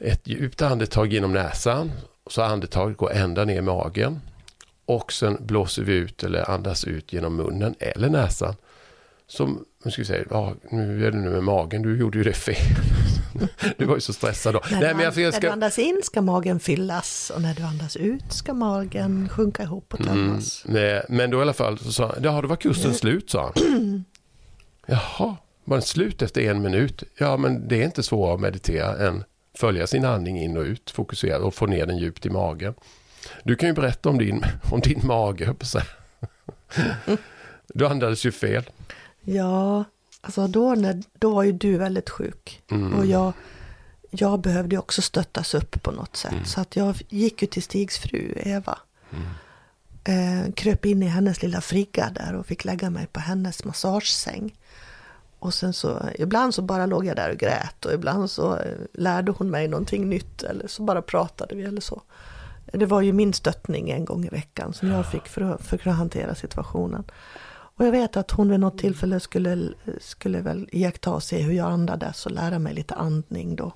[0.00, 1.92] ett djupt andetag genom näsan.
[2.30, 4.20] Så andetaget går ända ner i magen.
[4.86, 8.54] Och sen blåser vi ut eller andas ut genom munnen eller näsan.
[9.26, 12.24] Som, nu ska vi säga, ja, nu är det nu med magen, du gjorde ju
[12.24, 12.56] det fel.
[13.78, 14.60] du var ju så stressad då.
[14.70, 17.42] När, Nej, du, men jag, jag när du ska, andas in ska magen fyllas och
[17.42, 20.62] när du andas ut ska magen sjunka ihop och Mm, tömmas.
[20.66, 23.52] nej, men då i alla fall så sa han, ja då var kursen slut sa
[23.54, 24.04] han.
[24.86, 27.02] Jaha, var den slut efter en minut?
[27.18, 29.24] Ja men det är inte svårare att meditera än
[29.62, 32.74] följa sin andning in och ut, fokusera och få ner den djupt i magen.
[33.44, 35.84] Du kan ju berätta om din, om din mage, på att säga.
[37.74, 38.64] Du andades ju fel.
[39.20, 39.84] Ja,
[40.20, 42.62] alltså då, när, då var ju du väldigt sjuk.
[42.70, 42.94] Mm.
[42.94, 43.32] Och jag,
[44.10, 46.32] jag behövde också stöttas upp på något sätt.
[46.32, 46.44] Mm.
[46.44, 48.78] Så att jag gick ju till Stigs fru, Eva.
[50.04, 54.54] Eh, kröp in i hennes lilla frigga där och fick lägga mig på hennes massagesäng.
[55.42, 58.76] Och sen så, ibland så bara låg jag där och grät och ibland så eh,
[58.92, 62.02] lärde hon mig någonting nytt eller så bara pratade vi eller så.
[62.72, 65.76] Det var ju min stöttning en gång i veckan som jag fick för att, för
[65.76, 67.04] att kunna hantera situationen.
[67.76, 69.68] Och jag vet att hon vid något tillfälle skulle,
[70.00, 73.72] skulle väl iaktta och se hur jag andades och lära mig lite andning då.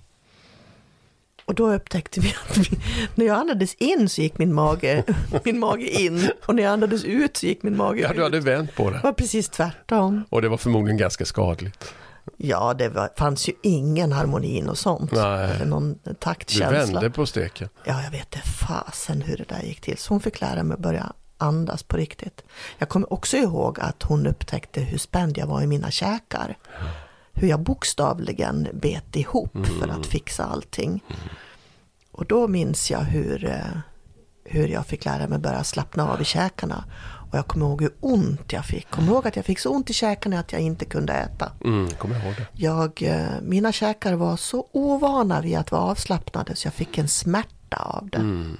[1.47, 2.79] Och då upptäckte vi att vi,
[3.15, 5.05] när jag andades in så gick min mage,
[5.45, 8.17] min mage in och när jag andades ut så gick min mage Ja, ut.
[8.17, 9.01] du hade vänt på Det det.
[9.03, 10.25] var precis tvärtom.
[10.29, 11.95] Och det var förmodligen ganska skadligt.
[12.37, 15.13] Ja, det var, fanns ju ingen harmoni och sånt.
[15.13, 15.67] Nej.
[15.67, 16.71] Någon Du taktkänsla.
[16.71, 17.69] vände på steken.
[17.85, 19.99] Ja, jag vet det fasen hur det där gick till.
[19.99, 22.43] Så hon fick lära mig att börja andas på riktigt.
[22.79, 26.57] Jag kommer också ihåg att hon upptäckte hur spänd jag var i mina käkar.
[27.39, 31.05] Hur jag bokstavligen bet ihop för att fixa allting.
[32.13, 33.79] Och då minns jag hur, eh,
[34.45, 36.85] hur jag fick lära mig börja slappna av i käkarna.
[37.31, 38.91] Och jag kommer ihåg hur ont jag fick.
[38.91, 41.53] Kommer ihåg att jag fick så ont i käkarna att jag inte kunde äta.
[41.65, 42.47] Mm, kommer ihåg det.
[42.53, 47.09] Jag, eh, mina käkar var så ovana vid att vara avslappnade så jag fick en
[47.09, 48.19] smärta av det.
[48.19, 48.57] Mm.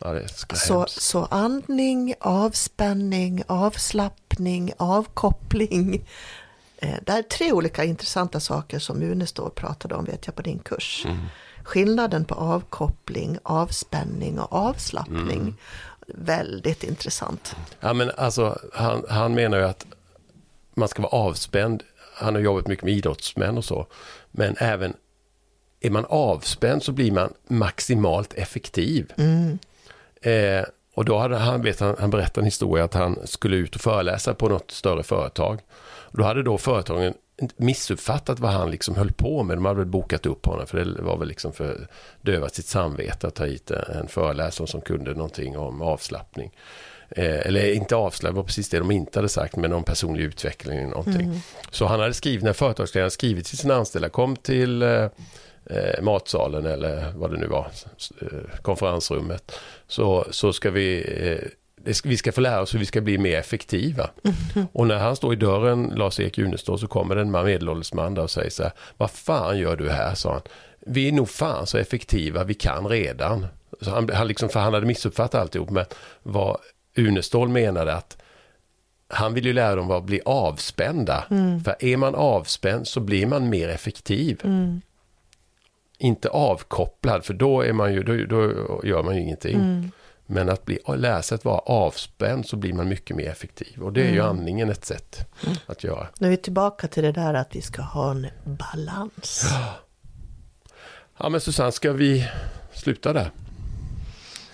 [0.00, 6.04] Ja, det Så, så andning, avspänning, avslappning, avkoppling.
[6.84, 10.34] Eh, det är tre olika intressanta saker som Une står och pratade om vet jag
[10.34, 11.02] på din kurs.
[11.06, 11.18] Mm.
[11.64, 15.40] Skillnaden på avkoppling, avspänning och avslappning.
[15.40, 15.54] Mm.
[16.06, 17.56] Väldigt intressant.
[17.80, 19.86] Ja, men alltså, han, han menar ju att
[20.74, 21.82] man ska vara avspänd.
[22.14, 23.86] Han har jobbat mycket med idrottsmän och så.
[24.30, 24.94] Men även
[25.80, 29.12] är man avspänd så blir man maximalt effektiv.
[29.16, 29.58] Mm.
[30.20, 30.64] Eh,
[30.94, 33.80] och då hade han, vet han, han berättade en historia att han skulle ut och
[33.80, 35.60] föreläsa på något större företag.
[36.16, 37.14] Då hade då företagen
[37.56, 39.56] missuppfattat vad han liksom höll på med.
[39.56, 41.86] De hade väl bokat upp honom för det var väl liksom för
[42.22, 46.50] döva sitt samvete att ta hit en föreläsare som kunde någonting om avslappning.
[47.08, 50.24] Eh, eller inte avslappning, det var precis det de inte hade sagt, men om personlig
[50.24, 51.42] utveckling eller någonting.
[51.70, 55.08] Så han hade skrivit, när företagsledaren skrivit till sina anställda, kom till eh,
[55.66, 57.70] eh, matsalen eller vad det nu var,
[58.20, 59.52] eh, konferensrummet,
[59.86, 61.48] så, så ska vi eh,
[62.04, 64.10] vi ska få lära oss hur vi ska bli mer effektiva.
[64.72, 68.22] Och när han står i dörren, Lars-Erik Junestål, så kommer en man- medelålders man där
[68.22, 70.42] och säger så här, vad fan gör du här, sa han.
[70.86, 73.46] Vi är nog fan så effektiva vi kan redan.
[73.80, 75.84] Så han, han, liksom, för han hade missuppfattat alltihop, men
[76.22, 76.56] vad
[76.96, 78.16] Unestål menade att
[79.08, 81.24] han vill ju lära dem att bli avspända.
[81.64, 84.40] För är man avspänd så blir man mer effektiv.
[85.98, 88.52] Inte avkopplad, för då, är man ju, då, då
[88.84, 89.90] gör man ju ingenting.
[90.26, 93.82] Men att bli, att vara avspänd så blir man mycket mer effektiv.
[93.82, 95.26] Och det är ju andningen ett sätt
[95.66, 96.06] att göra.
[96.18, 99.44] Nu är vi tillbaka till det där att vi ska ha en balans.
[101.18, 102.28] Ja men Susanne, ska vi
[102.72, 103.30] sluta där?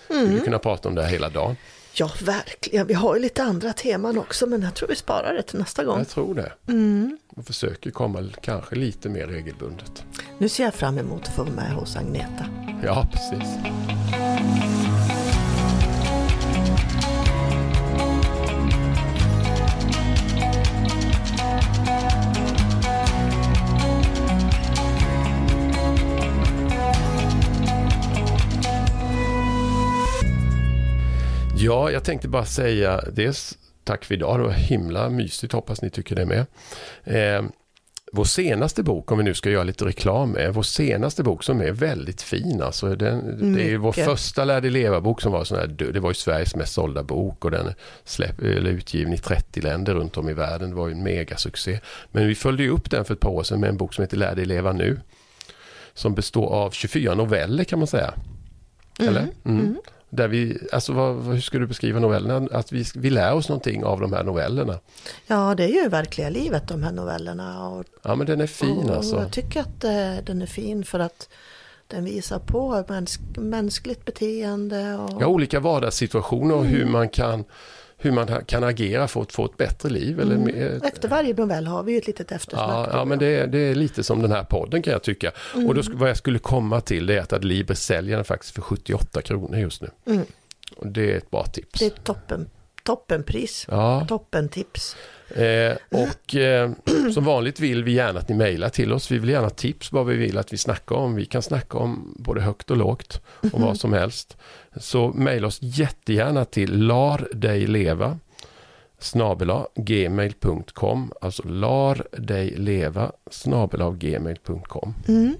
[0.07, 1.55] Vi skulle kunna prata om det här hela dagen.
[1.93, 2.87] Ja, verkligen.
[2.87, 5.83] Vi har ju lite andra teman också, men jag tror vi sparar det till nästa
[5.83, 5.97] gång.
[5.97, 6.51] Jag tror det.
[7.35, 10.03] Och försöker komma kanske lite mer regelbundet.
[10.37, 12.45] Nu ser jag fram emot att få vara med hos Agneta.
[12.83, 13.49] Ja, precis.
[31.61, 34.39] Ja, jag tänkte bara säga dels tack för idag.
[34.39, 35.53] Det var himla mysigt.
[35.53, 36.45] Hoppas ni tycker det med.
[37.03, 37.43] Eh,
[38.13, 41.61] vår senaste bok, om vi nu ska göra lite reklam med, vår senaste bok som
[41.61, 42.61] är väldigt fin.
[42.61, 46.09] Alltså den, det är vår första Lär dig leva-bok som var sån här, det var
[46.09, 50.33] ju Sveriges mest sålda bok och den släpp, utgiven i 30 länder runt om i
[50.33, 50.69] världen.
[50.69, 51.79] Det var ju en megasuccé.
[52.11, 54.17] Men vi följde upp den för ett par år sedan med en bok som heter
[54.17, 54.99] Lär dig leva nu.
[55.93, 58.13] Som består av 24 noveller kan man säga.
[58.99, 59.27] Eller?
[59.45, 59.75] Mm.
[60.13, 62.47] Där vi, alltså vad, hur ska du beskriva novellerna?
[62.51, 64.79] Att vi, vi lär oss någonting av de här novellerna.
[65.27, 67.67] Ja, det är ju verkliga livet de här novellerna.
[67.69, 69.15] Och, Ja men den är fin och alltså.
[69.15, 71.29] Jag tycker att eh, den är fin för att
[71.87, 74.95] den visar på mäns mänskligt beteende.
[74.95, 77.43] Och, Ja, olika vardagssituationer och hur man kan,
[78.01, 80.19] hur man kan agera för att få ett bättre liv.
[80.19, 82.69] Eller mer, Efter varje novell har vi ju ett litet eftersnack.
[82.69, 85.31] ja, ja, men det, är- det är lite som den här podden kan jag tycka.
[85.67, 88.53] Och då, sk- vad jag skulle komma till det är att Adlibris säljer den faktiskt
[88.55, 89.89] för 78 kronor just nu.
[90.05, 90.25] Mm.
[90.75, 91.79] Och det är ett bra tips.
[91.79, 92.49] Det är toppen,
[92.83, 93.65] toppenpris.
[93.69, 94.95] Ja, Toppentips.
[95.35, 96.71] Eh, och eh,
[97.13, 99.11] som vanligt vill vi gärna att ni mejlar till oss.
[99.11, 101.15] Vi vill gärna tips vad vi vill att vi snackar om.
[101.15, 103.21] Vi kan snacka om både högt och lågt
[103.53, 104.37] och vad som helst.
[104.75, 108.19] Så mejla oss jättegärna till lardejleva
[108.99, 115.35] snabela gmail.com alltså lardejleva snabela gmail.com Mm.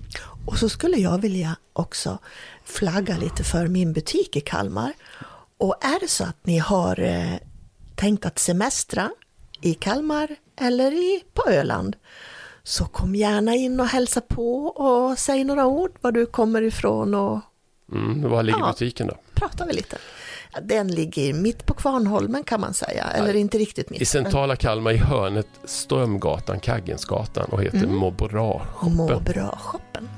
[0.45, 2.17] Och så skulle jag vilja också
[2.63, 4.93] flagga lite för min butik i Kalmar.
[5.57, 7.35] Och är det så att ni har eh,
[7.95, 9.09] tänkt att semestra
[9.61, 11.95] i Kalmar eller i, på Öland
[12.63, 17.13] så kom gärna in och hälsa på och säg några ord var du kommer ifrån
[17.15, 17.39] och
[17.91, 18.67] mm, Var ligger Ja.
[18.67, 19.15] butiken då?
[19.33, 19.97] prata vi lite.
[20.61, 24.01] Den ligger mitt på Kvarnholmen kan man säga, eller inte riktigt mitt.
[24.01, 27.95] I centrala Kalmar i hörnet Strömgatan, Kaggensgatan och heter Mm.
[27.95, 30.09] Må bra-shoppen.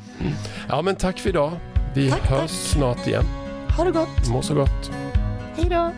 [0.69, 1.51] Ja men tack för idag.
[1.95, 2.49] Vi Tack, hörs tack.
[2.49, 3.23] snart igen.
[3.77, 4.91] Ha det gott, Må så gott.
[5.55, 5.91] hej då!